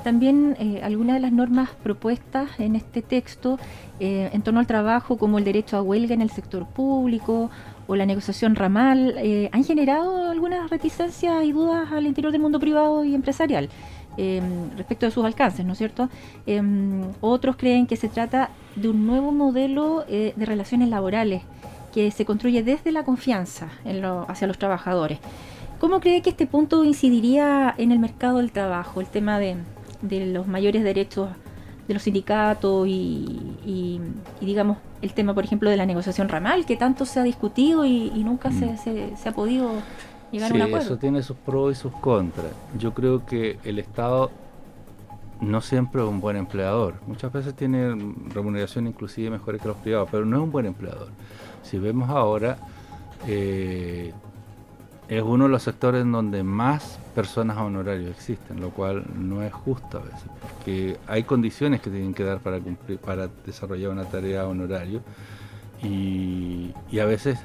También 0.03 0.57
eh, 0.59 0.81
algunas 0.83 1.15
de 1.15 1.21
las 1.21 1.31
normas 1.31 1.69
propuestas 1.83 2.59
en 2.59 2.75
este 2.75 3.01
texto 3.01 3.57
eh, 4.01 4.29
en 4.33 4.41
torno 4.41 4.59
al 4.59 4.67
trabajo, 4.67 5.17
como 5.17 5.37
el 5.37 5.45
derecho 5.45 5.77
a 5.77 5.81
huelga 5.81 6.13
en 6.13 6.21
el 6.21 6.31
sector 6.31 6.65
público 6.65 7.49
o 7.87 7.95
la 7.95 8.05
negociación 8.05 8.55
ramal, 8.55 9.15
han 9.51 9.63
generado 9.63 10.29
algunas 10.29 10.69
reticencias 10.69 11.43
y 11.43 11.51
dudas 11.51 11.91
al 11.91 12.07
interior 12.07 12.31
del 12.31 12.41
mundo 12.41 12.59
privado 12.59 13.03
y 13.03 13.15
empresarial 13.15 13.69
em, 14.17 14.71
respecto 14.77 15.05
de 15.05 15.11
sus 15.11 15.25
alcances, 15.25 15.65
¿no 15.65 15.73
es 15.73 15.77
cierto? 15.77 16.09
Em, 16.45 17.03
otros 17.21 17.55
creen 17.55 17.87
que 17.87 17.95
se 17.95 18.09
trata 18.09 18.49
de 18.75 18.89
un 18.89 19.05
nuevo 19.05 19.31
modelo 19.31 20.05
de 20.07 20.45
relaciones 20.45 20.89
laborales 20.89 21.43
que 21.93 22.09
se 22.11 22.25
construye 22.25 22.63
desde 22.63 22.91
la 22.91 23.03
confianza 23.03 23.69
hacia 24.27 24.47
los 24.47 24.57
trabajadores. 24.57 25.19
¿Cómo 25.79 25.99
cree 25.99 26.21
que 26.21 26.29
este 26.29 26.45
punto 26.45 26.83
incidiría 26.83 27.73
en 27.75 27.91
el 27.91 27.99
mercado 27.99 28.37
del 28.37 28.51
trabajo, 28.51 29.01
el 29.01 29.07
tema 29.07 29.39
de, 29.39 29.57
los 30.03 30.47
mayores 30.47 30.83
derechos 30.83 31.29
de 31.87 31.93
los 31.95 32.03
sindicatos 32.03 32.87
y, 32.87 33.99
digamos, 34.39 34.77
el 35.01 35.13
tema, 35.13 35.33
por 35.33 35.43
ejemplo, 35.43 35.71
de 35.71 35.77
la 35.77 35.87
negociación 35.87 36.29
ramal, 36.29 36.67
que 36.67 36.77
tanto 36.77 37.05
se 37.05 37.19
ha 37.19 37.23
discutido 37.23 37.83
y, 37.85 38.11
nunca 38.23 38.51
se, 38.51 38.67
mm. 38.67 39.17
se, 39.17 39.29
ha 39.29 39.31
podido 39.31 39.71
llegar 40.31 40.51
a 40.51 40.55
un 40.55 40.61
acuerdo? 40.61 40.85
Eso 40.85 40.97
tiene 40.97 41.23
sus 41.23 41.37
pros 41.37 41.73
y 41.73 41.75
sus 41.75 41.91
contras. 41.93 42.51
Yo 42.77 42.93
creo 42.93 43.25
que 43.25 43.59
el 43.63 43.79
Estado 43.79 44.31
no 45.41 45.61
siempre 45.61 46.01
es 46.01 46.07
un 46.07 46.21
buen 46.21 46.37
empleador. 46.37 46.95
Muchas 47.07 47.31
veces 47.33 47.55
tiene 47.55 47.95
remuneración 48.29 48.87
inclusive 48.87 49.29
mejores 49.29 49.61
que 49.61 49.67
los 49.67 49.77
privados, 49.77 50.09
pero 50.11 50.25
no 50.25 50.37
es 50.37 50.43
un 50.43 50.51
buen 50.51 50.67
empleador. 50.67 51.09
Si 51.63 51.79
vemos 51.79 52.09
ahora, 52.09 52.57
eh, 53.27 54.13
es 55.11 55.21
uno 55.21 55.43
de 55.43 55.49
los 55.49 55.63
sectores 55.63 56.03
en 56.03 56.11
donde 56.13 56.41
más 56.41 56.97
personas 57.13 57.57
a 57.57 57.65
honorarios 57.65 58.09
existen, 58.11 58.61
lo 58.61 58.69
cual 58.69 59.03
no 59.13 59.43
es 59.43 59.51
justo 59.51 59.97
a 59.97 60.01
veces, 60.01 60.23
porque 60.41 60.97
hay 61.05 61.23
condiciones 61.23 61.81
que 61.81 61.89
tienen 61.89 62.13
que 62.13 62.23
dar 62.23 62.39
para 62.39 62.59
cumplir, 62.59 62.97
para 62.97 63.27
desarrollar 63.45 63.91
una 63.91 64.05
tarea 64.05 64.43
a 64.43 64.47
honorario 64.47 65.01
y, 65.83 66.73
a 66.97 67.05
veces 67.05 67.39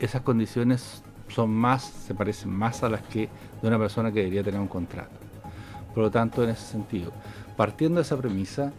esas 0.00 0.22
condiciones 0.22 1.04
son 1.28 1.50
más, 1.50 1.84
se 1.84 2.14
parecen 2.14 2.50
más 2.50 2.82
a 2.82 2.88
las 2.88 3.02
que 3.02 3.28
de 3.60 3.68
una 3.68 3.78
persona 3.78 4.12
que 4.12 4.20
debería 4.20 4.42
tener 4.42 4.60
un 4.60 4.68
contrato. 4.68 5.10
Por 5.94 6.04
lo 6.04 6.10
tanto, 6.10 6.44
en 6.44 6.50
ese 6.50 6.66
sentido, 6.66 7.12
partiendo 7.56 7.96
de 7.96 8.02
esa 8.02 8.16
premisa, 8.16 8.72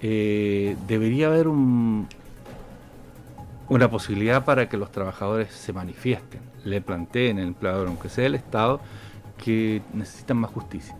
eh, 0.00 0.76
debería 0.86 1.26
haber 1.26 1.48
un, 1.48 2.06
una 3.68 3.90
posibilidad 3.90 4.44
para 4.44 4.68
que 4.68 4.76
los 4.76 4.90
trabajadores 4.90 5.52
se 5.52 5.72
manifiesten, 5.72 6.40
le 6.64 6.80
planteen 6.80 7.38
al 7.38 7.46
empleador, 7.46 7.88
aunque 7.88 8.08
sea 8.08 8.26
el 8.26 8.34
Estado, 8.34 8.80
que 9.42 9.82
necesitan 9.94 10.36
más 10.38 10.50
justicia. 10.50 10.96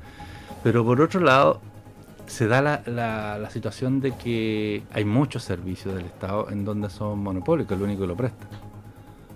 Pero 0.63 0.85
por 0.85 1.01
otro 1.01 1.21
lado, 1.21 1.61
se 2.27 2.47
da 2.47 2.63
la, 2.63 3.51
situación 3.51 4.01
de 4.01 4.13
que 4.13 4.85
hay 4.93 5.05
muchos 5.05 5.43
servicios 5.43 5.95
del 5.95 6.07
Estado 6.07 6.49
en 6.51 6.65
donde 6.65 6.89
son 6.89 7.27
es 7.27 7.71
lo 7.71 7.85
único 7.85 8.03
que 8.03 8.07
lo 8.07 8.17
presta. 8.17 8.47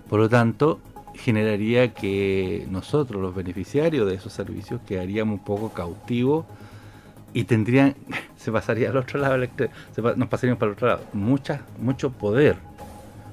Por 0.09 0.19
lo 0.19 0.29
tanto, 0.29 0.79
generaría 1.17 1.93
que 1.93 2.65
nosotros, 2.69 3.21
los 3.21 3.35
beneficiarios 3.35 4.07
de 4.07 4.15
esos 4.15 4.33
servicios, 4.33 4.81
quedaríamos 4.87 5.39
un 5.39 5.45
poco 5.45 5.69
cautivos 5.69 6.45
y 7.33 7.43
tendrían, 7.43 7.95
se 8.37 8.51
pasaría 8.51 8.89
al 8.89 8.97
otro 8.97 9.19
lado, 9.19 9.37
nos 10.15 10.27
pasaríamos 10.29 10.59
para 10.59 10.71
el 10.71 10.73
otro 10.75 10.87
lado, 10.87 11.01
mucha, 11.13 11.61
mucho 11.79 12.11
poder 12.11 12.57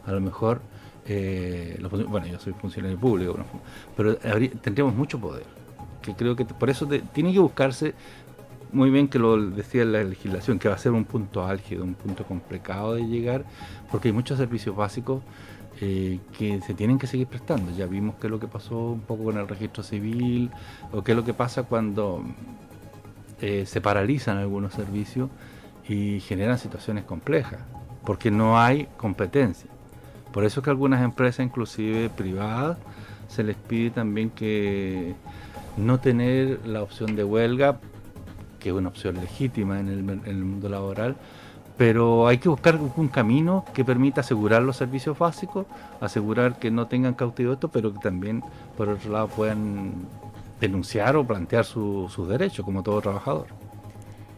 a 0.06 0.12
lo 0.12 0.20
mejor, 0.20 0.60
eh, 1.06 1.80
bueno, 2.08 2.26
yo 2.26 2.38
soy 2.38 2.52
funcionario 2.54 2.98
público, 2.98 3.36
pero 3.96 4.16
tendríamos 4.16 4.94
mucho 4.94 5.18
poder. 5.18 5.44
Que 6.00 6.14
creo 6.14 6.34
que 6.34 6.44
por 6.44 6.68
eso 6.68 6.88
tiene 7.12 7.32
que 7.32 7.38
buscarse 7.38 7.94
muy 8.72 8.90
bien 8.90 9.06
que 9.06 9.18
lo 9.18 9.36
decía 9.50 9.84
la 9.84 10.02
legislación, 10.02 10.58
que 10.58 10.68
va 10.68 10.74
a 10.74 10.78
ser 10.78 10.92
un 10.92 11.04
punto 11.04 11.46
álgido, 11.46 11.84
un 11.84 11.94
punto 11.94 12.24
complicado 12.24 12.94
de 12.94 13.02
llegar, 13.02 13.44
porque 13.90 14.08
hay 14.08 14.12
muchos 14.12 14.38
servicios 14.38 14.74
básicos 14.74 15.22
eh, 15.80 16.20
que 16.36 16.60
se 16.60 16.74
tienen 16.74 16.98
que 16.98 17.06
seguir 17.06 17.26
prestando. 17.26 17.72
Ya 17.72 17.86
vimos 17.86 18.16
qué 18.20 18.26
es 18.26 18.30
lo 18.30 18.40
que 18.40 18.48
pasó 18.48 18.92
un 18.92 19.00
poco 19.00 19.24
con 19.24 19.38
el 19.38 19.48
registro 19.48 19.82
civil, 19.82 20.50
o 20.92 21.02
qué 21.02 21.12
es 21.12 21.16
lo 21.16 21.24
que 21.24 21.34
pasa 21.34 21.64
cuando 21.64 22.22
eh, 23.40 23.64
se 23.66 23.80
paralizan 23.80 24.38
algunos 24.38 24.72
servicios 24.74 25.30
y 25.88 26.20
generan 26.20 26.58
situaciones 26.58 27.04
complejas, 27.04 27.60
porque 28.04 28.30
no 28.30 28.58
hay 28.58 28.88
competencia. 28.96 29.70
Por 30.32 30.44
eso 30.44 30.60
es 30.60 30.64
que 30.64 30.70
algunas 30.70 31.02
empresas, 31.02 31.44
inclusive 31.44 32.08
privadas, 32.08 32.78
se 33.28 33.42
les 33.42 33.56
pide 33.56 33.90
también 33.90 34.30
que 34.30 35.14
no 35.76 36.00
tener 36.00 36.66
la 36.66 36.82
opción 36.82 37.16
de 37.16 37.24
huelga, 37.24 37.80
que 38.60 38.68
es 38.68 38.74
una 38.74 38.88
opción 38.88 39.16
legítima 39.16 39.80
en 39.80 39.88
el, 39.88 40.44
mundo 40.44 40.68
laboral, 40.68 41.16
pero 41.82 42.28
hay 42.28 42.38
que 42.38 42.48
buscar 42.48 42.78
un 42.96 43.08
camino 43.08 43.64
que 43.74 43.84
permita 43.84 44.20
asegurar 44.20 44.62
los 44.62 44.76
servicios 44.76 45.18
básicos, 45.18 45.66
asegurar 46.00 46.60
que 46.60 46.70
no 46.70 46.86
tengan 46.86 47.14
cautivo 47.14 47.54
esto, 47.54 47.66
pero 47.72 47.92
que 47.92 47.98
también, 47.98 48.40
por 48.76 48.88
otro 48.88 49.10
lado, 49.10 49.26
puedan 49.26 49.92
denunciar 50.60 51.16
o 51.16 51.26
plantear 51.26 51.64
sus 51.64 52.28
derechos 52.28 52.64
como 52.64 52.84
todo 52.84 53.00
trabajador. 53.00 53.48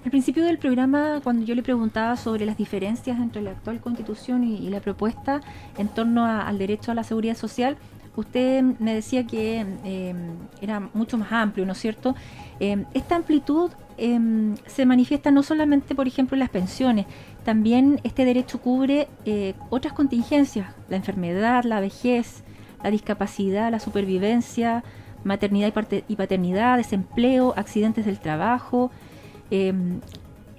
Al 0.07 0.11
principio 0.11 0.43
del 0.43 0.57
programa, 0.57 1.21
cuando 1.23 1.45
yo 1.45 1.55
le 1.55 1.63
preguntaba 1.63 2.17
sobre 2.17 2.47
las 2.47 2.57
diferencias 2.57 3.19
entre 3.19 3.43
la 3.43 3.51
actual 3.51 3.79
constitución 3.79 4.43
y, 4.43 4.71
la 4.71 4.81
propuesta 4.81 5.43
en 5.77 5.89
torno 5.89 6.25
al 6.25 6.57
derecho 6.57 6.93
a 6.93 6.95
la 6.95 7.05
seguridad 7.05 7.37
social, 7.37 7.77
usted 8.17 8.63
me 8.63 8.95
decía 8.95 9.27
que 9.27 9.67
em, 9.85 10.17
era 10.63 10.81
mucho 10.95 11.19
más 11.19 11.31
amplio, 11.31 11.67
¿no 11.67 11.73
es 11.73 11.79
cierto? 11.79 12.15
Em, 12.59 12.87
esta 12.95 13.17
amplitud 13.17 13.71
em, 13.97 14.57
se 14.67 14.87
manifiesta 14.87 15.31
no 15.31 15.43
solamente, 15.43 15.95
por 15.95 16.07
ejemplo, 16.07 16.35
en 16.35 16.41
las 16.41 16.51
pensiones, 16.51 17.07
también 17.45 18.01
este 18.05 18.25
derecho 18.25 18.61
cubre 18.61 19.09
eh, 19.25 19.55
otras 19.71 19.93
contingencias, 19.93 20.69
la 20.89 20.97
enfermedad, 20.97 21.65
la 21.65 21.81
vejez, 21.81 22.43
la 22.83 22.91
discapacidad, 22.91 23.71
la 23.71 23.81
supervivencia, 23.81 24.85
maternidad 25.25 25.73
y 26.09 26.17
paternidad, 26.17 26.77
desempleo, 26.77 27.55
accidentes 27.57 28.05
del 28.05 28.19
trabajo, 28.19 28.91
Em, 29.51 30.01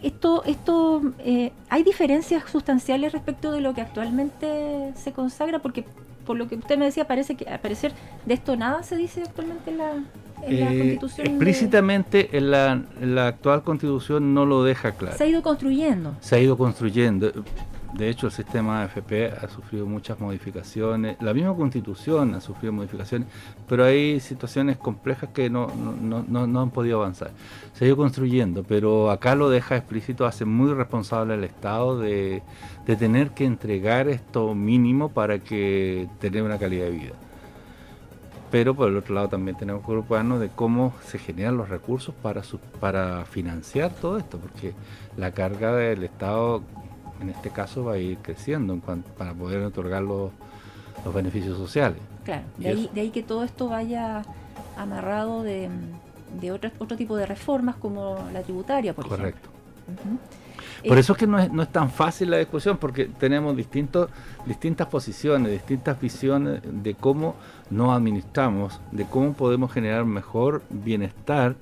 esto, 0.03 0.43
esto 0.45 1.01
eh, 1.19 1.51
¿Hay 1.69 1.83
diferencias 1.83 2.43
sustanciales 2.49 3.11
respecto 3.11 3.51
de 3.51 3.61
lo 3.61 3.73
que 3.73 3.81
actualmente 3.81 4.93
se 4.95 5.13
consagra? 5.13 5.59
Porque 5.59 5.85
por 6.25 6.37
lo 6.37 6.47
que 6.47 6.55
usted 6.55 6.77
me 6.77 6.85
decía, 6.85 7.07
parece 7.07 7.35
que 7.35 7.45
al 7.49 7.59
parecer 7.59 7.91
de 8.25 8.33
esto 8.35 8.55
nada 8.55 8.83
se 8.83 8.95
dice 8.95 9.23
actualmente 9.23 9.71
en 9.71 9.77
la, 9.77 9.91
eh, 10.47 10.97
Constitución. 10.99 11.27
Explícitamente 11.27 12.37
en, 12.37 12.51
la, 12.51 12.83
en 13.01 13.15
la 13.15 13.27
actual 13.27 13.63
Constitución 13.63 14.33
no 14.33 14.45
lo 14.45 14.63
deja 14.63 14.93
claro. 14.93 15.17
Se 15.17 15.23
ha 15.23 15.27
ido 15.27 15.41
construyendo. 15.41 16.15
Se 16.19 16.35
ha 16.35 16.39
ido 16.39 16.57
construyendo. 16.57 17.31
De 17.95 18.09
hecho, 18.09 18.27
el 18.27 18.33
sistema 18.33 18.83
AFP 18.83 19.31
ha 19.41 19.47
sufrido 19.47 19.85
muchas 19.85 20.19
modificaciones, 20.19 21.15
la 21.21 21.33
misma 21.33 21.55
constitución 21.55 22.35
ha 22.35 22.41
sufrido 22.41 22.73
modificaciones, 22.73 23.29
pero 23.69 23.85
hay 23.85 24.19
situaciones 24.19 24.75
complejas 24.75 25.29
que 25.29 25.49
no, 25.49 25.67
no, 25.71 26.61
han 26.61 26.71
podido 26.71 26.97
avanzar. 26.97 27.31
Se 27.71 27.85
ha 27.85 27.87
ido 27.87 27.95
construyendo, 27.95 28.63
pero 28.63 29.11
acá 29.11 29.33
lo 29.35 29.49
deja 29.49 29.77
explícito, 29.77 30.25
hace 30.25 30.43
muy 30.43 30.73
responsable 30.73 31.35
al 31.35 31.45
Estado 31.45 31.97
de, 31.97 32.43
tener 32.85 33.31
que 33.31 33.45
entregar 33.45 34.09
esto 34.09 34.53
mínimo 34.55 35.13
para 35.13 35.39
que 35.39 36.09
tener 36.19 36.43
una 36.43 36.59
calidad 36.59 36.87
de 36.87 36.91
vida. 36.91 37.13
Pero 38.55 38.73
por 38.73 38.87
el 38.87 38.95
otro 38.95 39.13
lado 39.13 39.27
también 39.27 39.57
tenemos 39.57 39.81
que 39.81 39.87
preocuparnos 39.87 40.39
de 40.39 40.47
cómo 40.47 40.93
se 41.05 41.17
generan 41.17 41.57
los 41.57 41.67
recursos 41.67 42.15
para, 42.21 42.41
para 42.79 43.25
financiar 43.25 43.91
todo 43.91 44.17
esto, 44.17 44.37
porque 44.37 44.73
la 45.17 45.31
carga 45.31 45.75
del 45.75 46.05
Estado 46.05 46.61
en 47.19 47.31
este 47.31 47.49
caso 47.49 47.83
va 47.83 47.95
a 47.95 47.97
ir 47.97 48.17
creciendo 48.19 48.79
para 49.17 49.33
poder 49.33 49.61
otorgar 49.61 50.03
los, 50.03 50.31
beneficios 51.13 51.57
sociales. 51.57 51.99
Claro, 52.23 52.45
de 52.57 53.01
ahí, 53.01 53.09
que 53.09 53.23
todo 53.23 53.43
esto 53.43 53.67
vaya 53.67 54.23
amarrado 54.77 55.43
de, 55.43 55.69
otro, 56.49 56.71
otro 56.79 56.95
tipo 56.95 57.17
de 57.17 57.25
reformas 57.25 57.75
como 57.75 58.25
la 58.31 58.41
tributaria, 58.41 58.93
por 58.93 59.09
Correcto. 59.09 59.49
Por 60.87 60.97
eso 60.97 61.13
es 61.13 61.19
que 61.19 61.27
no 61.27 61.39
es, 61.39 61.51
no 61.51 61.63
es 61.63 61.71
tan 61.71 61.89
fácil 61.89 62.31
la 62.31 62.37
discusión, 62.37 62.77
porque 62.77 63.05
tenemos 63.05 63.55
distintos, 63.55 64.09
distintas 64.45 64.87
posiciones, 64.87 65.51
distintas 65.51 65.99
visiones 65.99 66.61
de 66.63 66.95
cómo 66.95 67.35
nos 67.69 67.95
administramos, 67.95 68.79
de 68.91 69.05
cómo 69.05 69.33
podemos 69.33 69.71
generar 69.71 70.05
mejor 70.05 70.61
bienestar, 70.69 71.55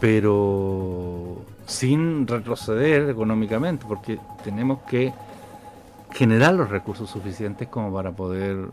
pero 0.00 1.42
sin 1.66 2.26
retroceder 2.26 3.08
económicamente, 3.08 3.84
porque 3.88 4.18
tenemos 4.44 4.80
que 4.82 5.12
generar 6.10 6.54
los 6.54 6.68
recursos 6.68 7.08
suficientes 7.08 7.68
como 7.68 7.92
para 7.92 8.12
poder 8.12 8.68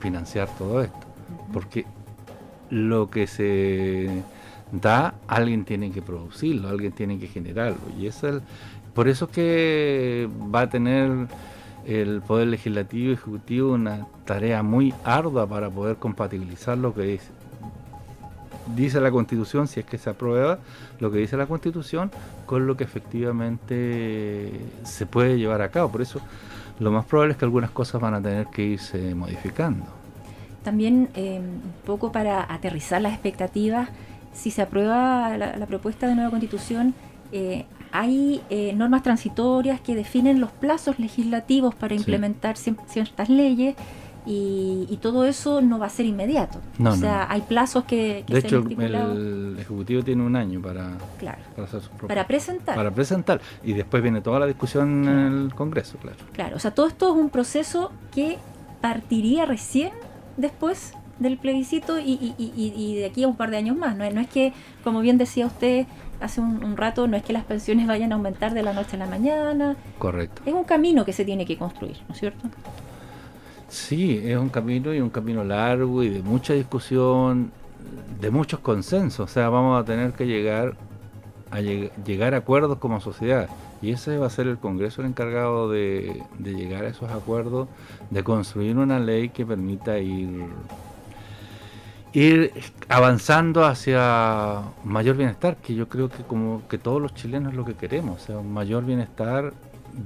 financiar 0.00 0.48
todo 0.58 0.82
esto. 0.82 0.98
Porque 1.52 1.86
lo 2.70 3.08
que 3.08 3.26
se 3.26 4.22
da, 4.72 5.14
alguien 5.26 5.64
tiene 5.64 5.90
que 5.90 6.02
producirlo, 6.02 6.68
alguien 6.68 6.92
tiene 6.92 7.18
que 7.18 7.28
generarlo. 7.28 7.78
Y 7.98 8.06
es 8.06 8.22
el, 8.22 8.42
por 8.94 9.08
eso 9.08 9.28
que 9.28 10.28
va 10.54 10.62
a 10.62 10.70
tener 10.70 11.26
el 11.86 12.22
Poder 12.22 12.48
Legislativo 12.48 13.10
y 13.10 13.14
Ejecutivo 13.14 13.72
una 13.72 14.06
tarea 14.24 14.62
muy 14.62 14.94
ardua 15.04 15.46
para 15.46 15.68
poder 15.70 15.96
compatibilizar 15.96 16.78
lo 16.78 16.94
que 16.94 17.02
dice 17.02 17.30
dice 18.74 19.00
la 19.00 19.10
Constitución, 19.10 19.68
si 19.68 19.80
es 19.80 19.86
que 19.86 19.98
se 19.98 20.10
aprueba 20.10 20.58
lo 21.00 21.10
que 21.10 21.18
dice 21.18 21.36
la 21.36 21.46
Constitución, 21.46 22.10
con 22.46 22.66
lo 22.66 22.76
que 22.76 22.84
efectivamente 22.84 24.50
se 24.84 25.06
puede 25.06 25.38
llevar 25.38 25.62
a 25.62 25.70
cabo. 25.70 25.90
Por 25.90 26.02
eso 26.02 26.20
lo 26.78 26.90
más 26.90 27.04
probable 27.04 27.32
es 27.32 27.38
que 27.38 27.44
algunas 27.44 27.70
cosas 27.70 28.00
van 28.00 28.14
a 28.14 28.22
tener 28.22 28.46
que 28.46 28.62
irse 28.62 29.14
modificando. 29.14 29.84
También 30.62 31.10
eh, 31.14 31.40
un 31.40 31.72
poco 31.84 32.10
para 32.10 32.52
aterrizar 32.52 33.02
las 33.02 33.12
expectativas, 33.12 33.90
si 34.34 34.50
se 34.50 34.62
aprueba 34.62 35.38
la, 35.38 35.66
propuesta 35.66 36.06
de 36.06 36.14
nueva 36.14 36.30
Constitución, 36.30 36.94
eh, 37.32 37.64
hay 37.92 38.42
eh, 38.50 38.72
normas 38.74 39.02
transitorias 39.02 39.80
que 39.80 39.94
definen 39.94 40.40
los 40.40 40.50
plazos 40.50 40.98
legislativos 40.98 41.74
para 41.74 41.94
implementar 41.94 42.56
ciertas 42.56 43.28
leyes 43.28 43.76
y, 44.26 44.98
todo 45.02 45.26
eso 45.26 45.60
no 45.60 45.78
va 45.78 45.86
a 45.86 45.90
ser 45.90 46.06
inmediato. 46.06 46.58
o 46.82 46.96
sea, 46.96 47.30
hay 47.30 47.42
plazos 47.42 47.84
que, 47.84 48.24
que 48.26 48.32
de 48.32 48.38
hecho, 48.40 48.64
el 48.66 49.56
Ejecutivo 49.58 50.02
tiene 50.02 50.22
un 50.22 50.34
año 50.34 50.62
para, 50.62 50.96
para, 51.54 51.66
hacer 51.66 51.82
para 52.06 52.26
presentar. 52.26 52.74
Para 52.74 52.90
presentar. 52.90 53.40
Y 53.62 53.74
después 53.74 54.02
viene 54.02 54.22
toda 54.22 54.40
la 54.40 54.46
discusión 54.46 55.06
en 55.06 55.44
el 55.44 55.54
Congreso, 55.54 55.98
claro. 55.98 56.16
Claro, 56.32 56.56
o 56.56 56.58
sea, 56.58 56.72
todo 56.72 56.86
esto 56.86 57.14
es 57.14 57.20
un 57.20 57.28
proceso 57.28 57.92
que 58.12 58.38
partiría 58.80 59.44
recién 59.44 59.90
después 60.36 60.94
del 61.18 61.38
plebiscito 61.38 61.98
y, 61.98 62.34
y, 62.38 62.96
de 62.96 63.06
aquí 63.06 63.24
a 63.24 63.28
un 63.28 63.36
par 63.36 63.50
de 63.50 63.56
años 63.56 63.76
más. 63.76 63.96
No, 63.96 64.08
no 64.10 64.20
es 64.20 64.28
que, 64.28 64.52
como 64.82 65.00
bien 65.00 65.18
decía 65.18 65.46
usted 65.46 65.86
hace 66.20 66.40
un, 66.40 66.64
un, 66.64 66.76
rato, 66.76 67.06
no 67.06 67.16
es 67.16 67.22
que 67.22 67.32
las 67.32 67.44
pensiones 67.44 67.86
vayan 67.86 68.12
a 68.12 68.14
aumentar 68.14 68.54
de 68.54 68.62
la 68.62 68.72
noche 68.72 68.96
a 68.96 68.98
la 69.00 69.06
mañana. 69.06 69.76
Correcto. 69.98 70.42
Es 70.46 70.54
un 70.54 70.64
camino 70.64 71.04
que 71.04 71.12
se 71.12 71.24
tiene 71.24 71.44
que 71.44 71.56
construir, 71.56 71.96
¿no 72.08 72.14
es 72.14 72.20
cierto? 72.20 72.48
Sí, 73.68 74.20
es 74.24 74.36
un 74.36 74.48
camino 74.48 74.94
y 74.94 75.00
un 75.00 75.10
camino 75.10 75.42
largo 75.44 76.02
y 76.02 76.08
de 76.08 76.22
mucha 76.22 76.54
discusión, 76.54 77.50
de 78.20 78.30
muchos 78.30 78.60
consensos. 78.60 79.30
O 79.30 79.32
sea, 79.32 79.48
vamos 79.48 79.80
a 79.80 79.84
tener 79.84 80.12
que 80.12 80.26
llegar 80.26 80.76
a 81.50 81.60
llegar 81.60 82.34
a 82.34 82.38
acuerdos 82.38 82.78
como 82.78 83.00
sociedad. 83.00 83.48
Y 83.80 83.90
ese 83.92 84.18
va 84.18 84.26
a 84.26 84.30
ser 84.30 84.48
el 84.48 84.58
Congreso 84.58 85.02
el 85.02 85.08
encargado 85.08 85.70
de, 85.70 86.22
llegar 86.42 86.84
a 86.84 86.88
esos 86.88 87.10
acuerdos, 87.10 87.68
de 88.10 88.24
construir 88.24 88.76
una 88.76 88.98
ley 88.98 89.28
que 89.28 89.44
permita 89.46 89.98
ir, 89.98 90.46
ir 92.14 92.52
avanzando 92.88 93.64
hacia 93.64 94.62
mayor 94.84 95.16
bienestar, 95.16 95.56
que 95.56 95.74
yo 95.74 95.88
creo 95.88 96.08
que 96.08 96.22
como 96.22 96.66
que 96.68 96.78
todos 96.78 97.02
los 97.02 97.14
chilenos 97.14 97.52
es 97.52 97.56
lo 97.56 97.64
que 97.64 97.74
queremos, 97.74 98.22
o 98.22 98.24
sea, 98.24 98.38
un 98.38 98.52
mayor 98.52 98.84
bienestar, 98.84 99.52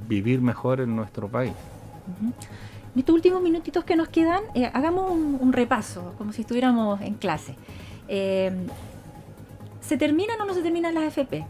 vivir 0.08 0.40
mejor 0.40 0.80
en 0.80 0.96
nuestro 0.96 1.28
país. 1.28 1.52
En 2.94 2.98
estos 2.98 3.14
últimos 3.14 3.42
minutitos 3.42 3.84
que 3.84 3.94
nos 3.94 4.08
quedan, 4.08 4.42
eh, 4.54 4.70
hagamos 4.72 5.10
un, 5.10 5.52
repaso, 5.52 6.14
como 6.16 6.32
si 6.32 6.40
estuviéramos 6.40 7.00
en 7.02 7.14
clase. 7.14 7.54
Eh, 8.08 8.52
¿Se 9.82 9.98
terminan 9.98 10.40
o 10.40 10.46
no 10.46 10.54
se 10.54 10.62
terminan 10.62 10.94
las 10.94 11.04
FP? 11.04 11.46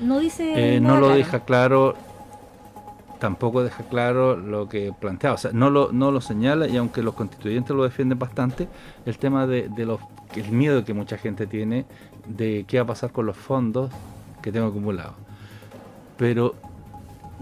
No 0.00 0.18
dice. 0.18 0.76
Eh, 0.76 0.80
no 0.80 0.98
lo 0.98 1.10
deja 1.10 1.40
claro, 1.40 1.94
tampoco 3.24 3.64
deja 3.64 3.84
claro 3.84 4.36
lo 4.36 4.68
que 4.68 4.92
plantea. 4.92 5.32
O 5.32 5.38
sea, 5.38 5.50
no 5.54 5.70
lo, 5.70 5.90
no 5.92 6.10
lo 6.10 6.20
señala 6.20 6.68
y 6.68 6.76
aunque 6.76 7.02
los 7.02 7.14
constituyentes 7.14 7.74
lo 7.74 7.82
defienden 7.82 8.18
bastante, 8.18 8.68
el 9.06 9.16
tema 9.16 9.46
de, 9.46 9.70
de 9.70 9.86
los, 9.86 9.98
el 10.36 10.52
miedo 10.52 10.84
que 10.84 10.92
mucha 10.92 11.16
gente 11.16 11.46
tiene 11.46 11.86
de 12.26 12.66
qué 12.68 12.76
va 12.76 12.82
a 12.82 12.86
pasar 12.88 13.12
con 13.12 13.24
los 13.24 13.34
fondos 13.34 13.90
que 14.42 14.52
tengo 14.52 14.66
acumulados. 14.66 15.14
Pero 16.18 16.54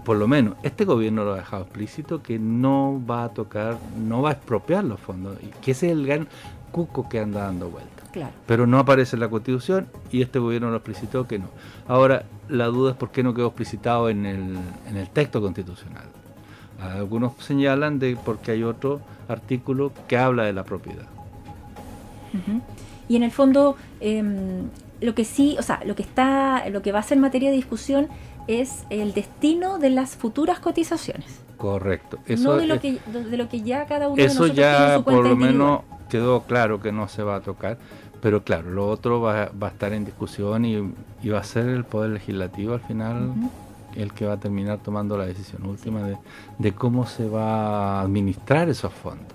por 0.05 0.15
lo 0.15 0.25
menos 0.25 0.55
este 0.63 0.85
gobierno 0.85 1.25
lo 1.25 1.33
ha 1.33 1.37
dejado 1.37 1.63
explícito 1.63 2.23
que 2.23 2.39
no 2.39 3.01
va 3.05 3.25
a 3.25 3.29
tocar, 3.33 3.77
no 3.97 4.21
va 4.21 4.29
a 4.29 4.33
expropiar 4.33 4.85
los 4.85 5.01
fondos, 5.01 5.35
y 5.43 5.47
que 5.47 5.71
es 5.71 5.83
el 5.83 6.07
gran 6.07 6.29
cuco 6.73 7.07
que 7.07 7.19
anda 7.19 7.43
dando 7.43 7.69
vuelta. 7.69 8.03
Claro. 8.11 8.33
Pero 8.45 8.67
no 8.67 8.79
aparece 8.79 9.15
en 9.15 9.21
la 9.21 9.29
constitución 9.29 9.87
y 10.11 10.21
este 10.21 10.39
gobierno 10.39 10.69
lo 10.69 10.75
explicitó 10.75 11.25
que 11.27 11.39
no. 11.39 11.47
Ahora, 11.87 12.23
la 12.49 12.65
duda 12.65 12.91
es 12.91 12.97
por 12.97 13.11
qué 13.11 13.23
no 13.23 13.33
quedó 13.33 13.47
explicitado 13.47 14.09
en 14.09 14.25
el, 14.25 14.57
en 14.87 14.97
el 14.97 15.09
texto 15.09 15.41
constitucional. 15.41 16.05
Algunos 16.81 17.33
señalan 17.39 17.99
de 17.99 18.17
porque 18.23 18.51
hay 18.51 18.63
otro 18.63 18.99
artículo 19.29 19.93
que 20.07 20.17
habla 20.17 20.43
de 20.43 20.53
la 20.53 20.63
propiedad. 20.63 21.05
Y 23.07 23.15
en 23.15 23.23
el 23.23 23.31
fondo, 23.31 23.77
em, 23.99 24.69
lo 24.99 25.13
que 25.13 25.23
sí, 25.23 25.55
o 25.59 25.61
sea, 25.61 25.81
lo 25.85 25.95
que 25.95 26.01
está, 26.01 26.67
lo 26.69 26.81
que 26.81 26.91
va 26.91 26.99
a 26.99 27.03
ser 27.03 27.19
materia 27.19 27.51
de 27.51 27.55
discusión 27.55 28.07
es 28.47 28.83
el 28.89 29.13
destino 29.13 29.77
de 29.77 29.91
las 29.91 30.15
futuras 30.15 30.59
cotizaciones. 30.59 31.42
Correcto. 31.63 32.19
Eso 32.25 32.49
no 32.49 32.55
de 32.57 32.67
lo, 32.67 32.77
que, 32.81 32.99
de 33.07 33.37
lo 33.37 33.47
que 33.47 33.61
ya 33.61 33.85
cada 33.85 34.09
uno 34.09 34.21
eso 34.21 34.49
de 34.49 34.53
ya 34.53 35.01
por 35.01 35.25
lo 35.25 35.33
menos 35.37 35.79
quedó 36.09 36.41
claro 36.41 36.81
que 36.81 36.91
no 36.91 37.07
se 37.07 37.23
va 37.23 37.37
a 37.37 37.39
tocar, 37.39 37.77
pero 38.21 38.43
claro, 38.43 38.69
lo 38.69 38.89
otro 38.89 39.21
va, 39.21 39.49
va 39.51 39.67
a 39.67 39.69
estar 39.69 39.93
en 39.93 40.03
discusión 40.03 40.65
y, 40.65 41.29
va 41.29 41.39
a 41.39 41.43
ser 41.45 41.69
el 41.69 41.85
Poder 41.85 42.09
Legislativo 42.09 42.73
al 42.73 42.81
final 42.81 43.31
el 43.95 44.11
que 44.11 44.25
va 44.25 44.33
a 44.33 44.37
terminar 44.41 44.79
tomando 44.79 45.17
la 45.17 45.25
decisión 45.25 45.65
última 45.65 46.05
de, 46.05 46.17
de 46.57 46.73
cómo 46.73 47.05
se 47.05 47.29
va 47.29 47.99
a 47.99 48.01
administrar 48.01 48.67
esos 48.67 48.91
fondos. 48.91 49.27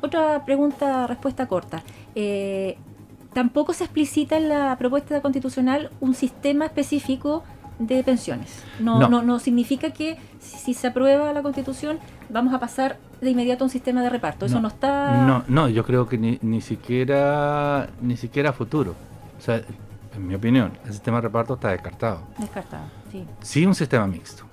Otra 0.00 0.44
pregunta, 0.44 1.06
respuesta 1.06 1.46
corta. 1.46 1.84
Eh, 2.16 2.78
tampoco 3.32 3.74
se 3.74 3.84
explicita 3.84 4.36
en 4.36 4.48
la 4.48 4.74
propuesta 4.76 5.22
constitucional 5.22 5.92
un 6.00 6.16
sistema 6.16 6.66
específico 6.66 7.44
de 7.80 8.04
pensiones. 8.04 8.62
No, 8.78 9.08
no. 9.08 9.22
no, 9.22 9.38
significa 9.38 9.90
que 9.90 10.18
si 10.38 10.74
se 10.74 10.88
aprueba 10.88 11.32
la 11.32 11.42
constitución 11.42 11.98
vamos 12.28 12.52
a 12.52 12.60
pasar 12.60 12.98
de 13.20 13.30
inmediato 13.30 13.64
a 13.64 13.66
un 13.66 13.70
sistema 13.70 14.02
de 14.02 14.10
reparto. 14.10 14.46
Eso 14.46 14.60
no 14.60 14.68
está. 14.68 15.26
No, 15.26 15.44
no, 15.48 15.68
yo 15.68 15.84
creo 15.84 16.06
que 16.06 16.18
ni, 16.18 16.38
ni 16.42 16.60
siquiera 16.60 17.88
ni 18.02 18.16
siquiera 18.16 18.52
futuro. 18.52 18.94
O 19.38 19.40
sea, 19.40 19.62
en 20.14 20.26
mi 20.26 20.34
opinión, 20.34 20.72
el 20.84 20.92
sistema 20.92 21.18
de 21.18 21.22
reparto 21.22 21.54
está 21.54 21.70
descartado. 21.70 22.20
Descartado, 22.38 22.84
sí. 23.10 23.24
Sí, 23.40 23.66
un 23.66 23.74
sistema 23.74 24.06
mixto. 24.06 24.44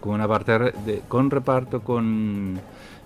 Con 0.00 0.14
una 0.14 0.26
parte 0.26 0.52
de, 0.58 1.02
con 1.08 1.30
reparto 1.30 1.82
con 1.82 2.60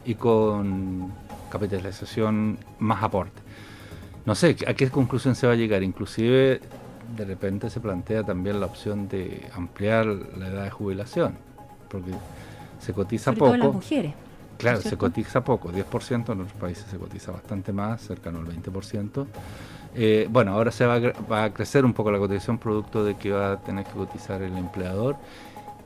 y 0.05 0.15
con 0.15 1.13
capitalización 1.51 2.59
más 2.79 3.03
aporte. 3.03 3.43
No 4.25 4.35
sé, 4.35 4.57
¿a 4.67 4.73
qué 4.75 4.89
conclusión 4.89 5.35
se 5.35 5.47
va 5.47 5.53
a 5.53 5.57
llegar? 5.57 5.83
Inclusive 5.83 6.61
de 7.17 7.25
repente 7.25 7.71
se 7.71 7.81
plantea 7.81 8.23
también 8.23 8.61
la 8.61 8.67
opción 8.67 9.09
de 9.09 9.49
ampliar 9.55 10.07
la 10.07 10.49
edad 10.49 10.65
de 10.65 10.71
jubilación, 10.71 11.35
porque 11.89 12.13
se 12.81 12.93
cotiza 12.93 13.33
poco. 13.33 13.57
las 13.57 13.73
mujeres. 13.73 14.15
Claro, 14.59 14.81
se 14.81 14.97
cotiza 14.97 15.43
poco, 15.43 15.73
10%, 15.73 16.13
en 16.13 16.41
otros 16.41 16.53
países 16.53 16.85
se 16.89 16.97
cotiza 16.97 17.33
bastante 17.33 17.73
más, 17.73 18.01
cercano 18.03 18.39
al 18.39 18.47
20%. 18.47 19.27
Eh, 19.95 20.29
bueno, 20.31 20.53
ahora 20.53 20.71
se 20.71 20.87
va 20.87 20.95
a, 20.95 21.01
va 21.31 21.45
a, 21.45 21.53
crecer 21.53 21.85
un 21.85 21.93
poco 21.93 22.13
la 22.13 22.19
cotización 22.19 22.59
producto 22.59 23.05
de 23.05 23.17
que 23.17 23.33
va 23.33 23.53
a 23.53 23.57
tener 23.61 23.85
que 23.85 23.93
cotizar 23.93 24.41
el 24.41 24.57
empleador. 24.57 25.17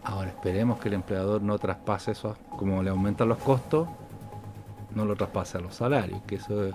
Ahora 0.04 0.28
esperemos 0.28 0.78
que 0.78 0.88
el 0.88 0.94
empleador 0.94 1.42
no 1.42 1.58
traspase 1.58 2.12
eso, 2.12 2.36
como 2.50 2.82
le 2.82 2.90
aumentan 2.90 3.28
los 3.28 3.38
costos, 3.38 3.88
no 4.94 5.04
lo 5.04 5.16
traspase 5.16 5.58
a 5.58 5.60
los 5.60 5.74
salarios, 5.74 6.20
que 6.26 6.36
eso 6.36 6.66
es 6.66 6.74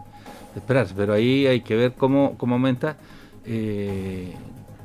esperarse. 0.56 0.94
Pero 0.96 1.14
ahí 1.14 1.46
hay 1.46 1.62
que 1.62 1.76
ver 1.76 1.94
cómo, 1.94 2.36
cómo 2.38 2.56
aumenta 2.56 2.98
eh, 3.46 4.34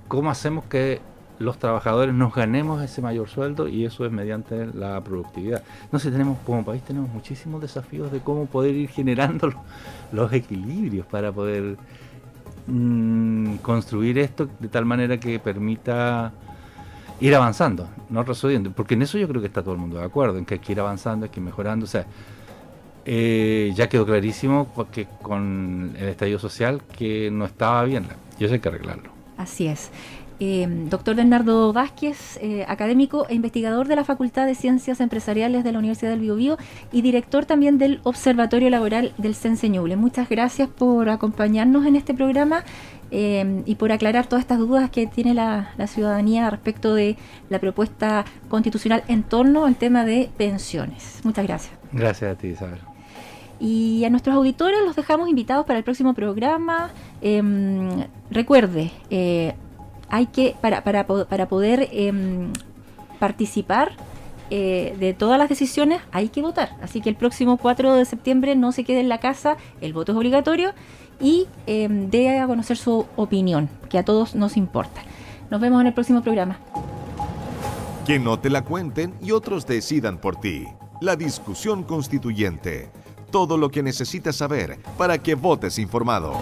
cómo 0.08 0.30
hacemos 0.30 0.64
que 0.64 1.00
los 1.38 1.58
trabajadores 1.58 2.14
nos 2.14 2.34
ganemos 2.34 2.82
ese 2.82 3.02
mayor 3.02 3.28
sueldo 3.28 3.68
y 3.68 3.84
eso 3.84 4.06
es 4.06 4.12
mediante 4.12 4.66
la 4.66 5.02
productividad. 5.02 5.62
Sé, 5.98 6.10
tenemos 6.10 6.38
como 6.46 6.64
país 6.64 6.82
tenemos 6.82 7.10
muchísimos 7.10 7.60
desafíos 7.60 8.10
de 8.10 8.20
cómo 8.20 8.46
poder 8.46 8.74
ir 8.74 8.88
generando 8.88 9.52
los, 10.12 10.32
equilibrios 10.32 11.06
para 11.06 11.32
poder 11.32 11.76
mm, 12.66 13.56
construir 13.56 14.18
esto 14.18 14.48
de 14.58 14.68
tal 14.68 14.84
manera 14.84 15.18
que 15.18 15.38
permita 15.38 16.32
ir 17.20 17.34
avanzando, 17.34 17.88
no 18.10 18.22
resolviendo, 18.22 18.70
porque 18.72 18.94
en 18.94 19.02
eso 19.02 19.16
yo 19.18 19.26
creo 19.28 19.40
que 19.40 19.46
está 19.46 19.62
todo 19.62 19.74
el 19.74 19.80
mundo 19.80 19.98
de 19.98 20.04
acuerdo, 20.04 20.38
en 20.38 20.44
que 20.44 20.54
hay 20.54 20.60
que 20.60 20.72
ir 20.72 20.80
avanzando, 20.80 21.24
hay 21.24 21.30
que 21.30 21.40
ir 21.40 21.46
mejorando, 21.46 21.84
o 21.84 21.88
sea, 21.88 22.06
eh, 23.06 23.72
ya 23.74 23.88
quedó 23.88 24.04
clarísimo 24.04 24.68
que 24.92 25.06
con 25.22 25.94
el 25.96 26.08
estallido 26.08 26.38
social 26.38 26.82
que 26.98 27.30
no 27.30 27.44
estaba 27.44 27.84
bien 27.84 28.06
y 28.38 28.44
eso 28.44 28.54
hay 28.54 28.60
que 28.60 28.68
arreglarlo. 28.68 29.10
Así 29.36 29.66
es. 29.66 29.90
Eh, 30.38 30.66
doctor 30.90 31.16
Bernardo 31.16 31.72
Vázquez, 31.72 32.38
eh, 32.42 32.66
académico 32.68 33.26
e 33.28 33.34
investigador 33.34 33.88
de 33.88 33.96
la 33.96 34.04
Facultad 34.04 34.44
de 34.44 34.54
Ciencias 34.54 35.00
Empresariales 35.00 35.64
de 35.64 35.72
la 35.72 35.78
Universidad 35.78 36.10
del 36.10 36.20
Biobío 36.20 36.58
y 36.92 37.00
director 37.00 37.46
también 37.46 37.78
del 37.78 38.00
Observatorio 38.02 38.68
Laboral 38.68 39.14
del 39.16 39.34
Senseñuble. 39.34 39.96
Muchas 39.96 40.28
gracias 40.28 40.68
por 40.68 41.08
acompañarnos 41.08 41.86
en 41.86 41.96
este 41.96 42.12
programa 42.12 42.64
eh, 43.10 43.62
y 43.64 43.76
por 43.76 43.92
aclarar 43.92 44.26
todas 44.26 44.42
estas 44.42 44.58
dudas 44.58 44.90
que 44.90 45.06
tiene 45.06 45.32
la, 45.32 45.70
la, 45.78 45.86
ciudadanía 45.86 46.50
respecto 46.50 46.94
de 46.94 47.16
la 47.48 47.58
propuesta 47.58 48.26
constitucional 48.50 49.04
en 49.08 49.22
torno 49.22 49.64
al 49.64 49.76
tema 49.76 50.04
de 50.04 50.28
pensiones. 50.36 51.20
Muchas 51.24 51.46
gracias. 51.46 51.72
Gracias 51.92 52.32
a 52.32 52.34
ti, 52.36 52.48
Isabel. 52.48 52.80
Y 53.58 54.04
a 54.04 54.10
nuestros 54.10 54.36
auditores 54.36 54.80
los 54.84 54.96
dejamos 54.96 55.28
invitados 55.28 55.66
para 55.66 55.78
el 55.78 55.84
próximo 55.84 56.14
programa. 56.14 56.90
Em, 57.22 58.06
recuerde, 58.30 58.90
eh, 59.10 59.54
hay 60.08 60.26
que, 60.26 60.54
para, 60.60 60.84
para, 60.84 61.06
para 61.06 61.48
poder 61.48 61.88
em, 61.92 62.52
participar 63.18 63.92
eh, 64.48 64.94
de 65.00 65.12
todas 65.12 65.38
las 65.38 65.48
decisiones, 65.48 66.00
hay 66.12 66.28
que 66.28 66.40
votar. 66.40 66.76
Así 66.80 67.00
que 67.00 67.08
el 67.08 67.16
próximo 67.16 67.56
4 67.56 67.94
de 67.94 68.04
septiembre 68.04 68.54
no 68.54 68.70
se 68.70 68.84
quede 68.84 69.00
en 69.00 69.08
la 69.08 69.18
casa, 69.18 69.56
el 69.80 69.92
voto 69.92 70.12
es 70.12 70.18
obligatorio 70.18 70.72
y 71.20 71.46
eh, 71.66 71.88
dé 71.90 72.38
a 72.38 72.46
conocer 72.46 72.76
su 72.76 73.06
opinión, 73.16 73.68
que 73.88 73.98
a 73.98 74.04
todos 74.04 74.36
nos 74.36 74.56
importa. 74.56 75.02
Nos 75.50 75.60
vemos 75.60 75.80
en 75.80 75.88
el 75.88 75.94
próximo 75.94 76.22
programa. 76.22 76.58
Que 78.06 78.20
no 78.20 78.38
te 78.38 78.50
la 78.50 78.62
cuenten 78.62 79.14
y 79.20 79.32
otros 79.32 79.66
decidan 79.66 80.18
por 80.18 80.36
ti. 80.36 80.66
La 81.00 81.16
discusión 81.16 81.82
constituyente 81.82 82.90
todo 83.36 83.58
lo 83.58 83.68
que 83.68 83.82
necesitas 83.82 84.34
saber 84.36 84.78
para 84.96 85.18
que 85.18 85.34
votes 85.34 85.78
informado. 85.78 86.32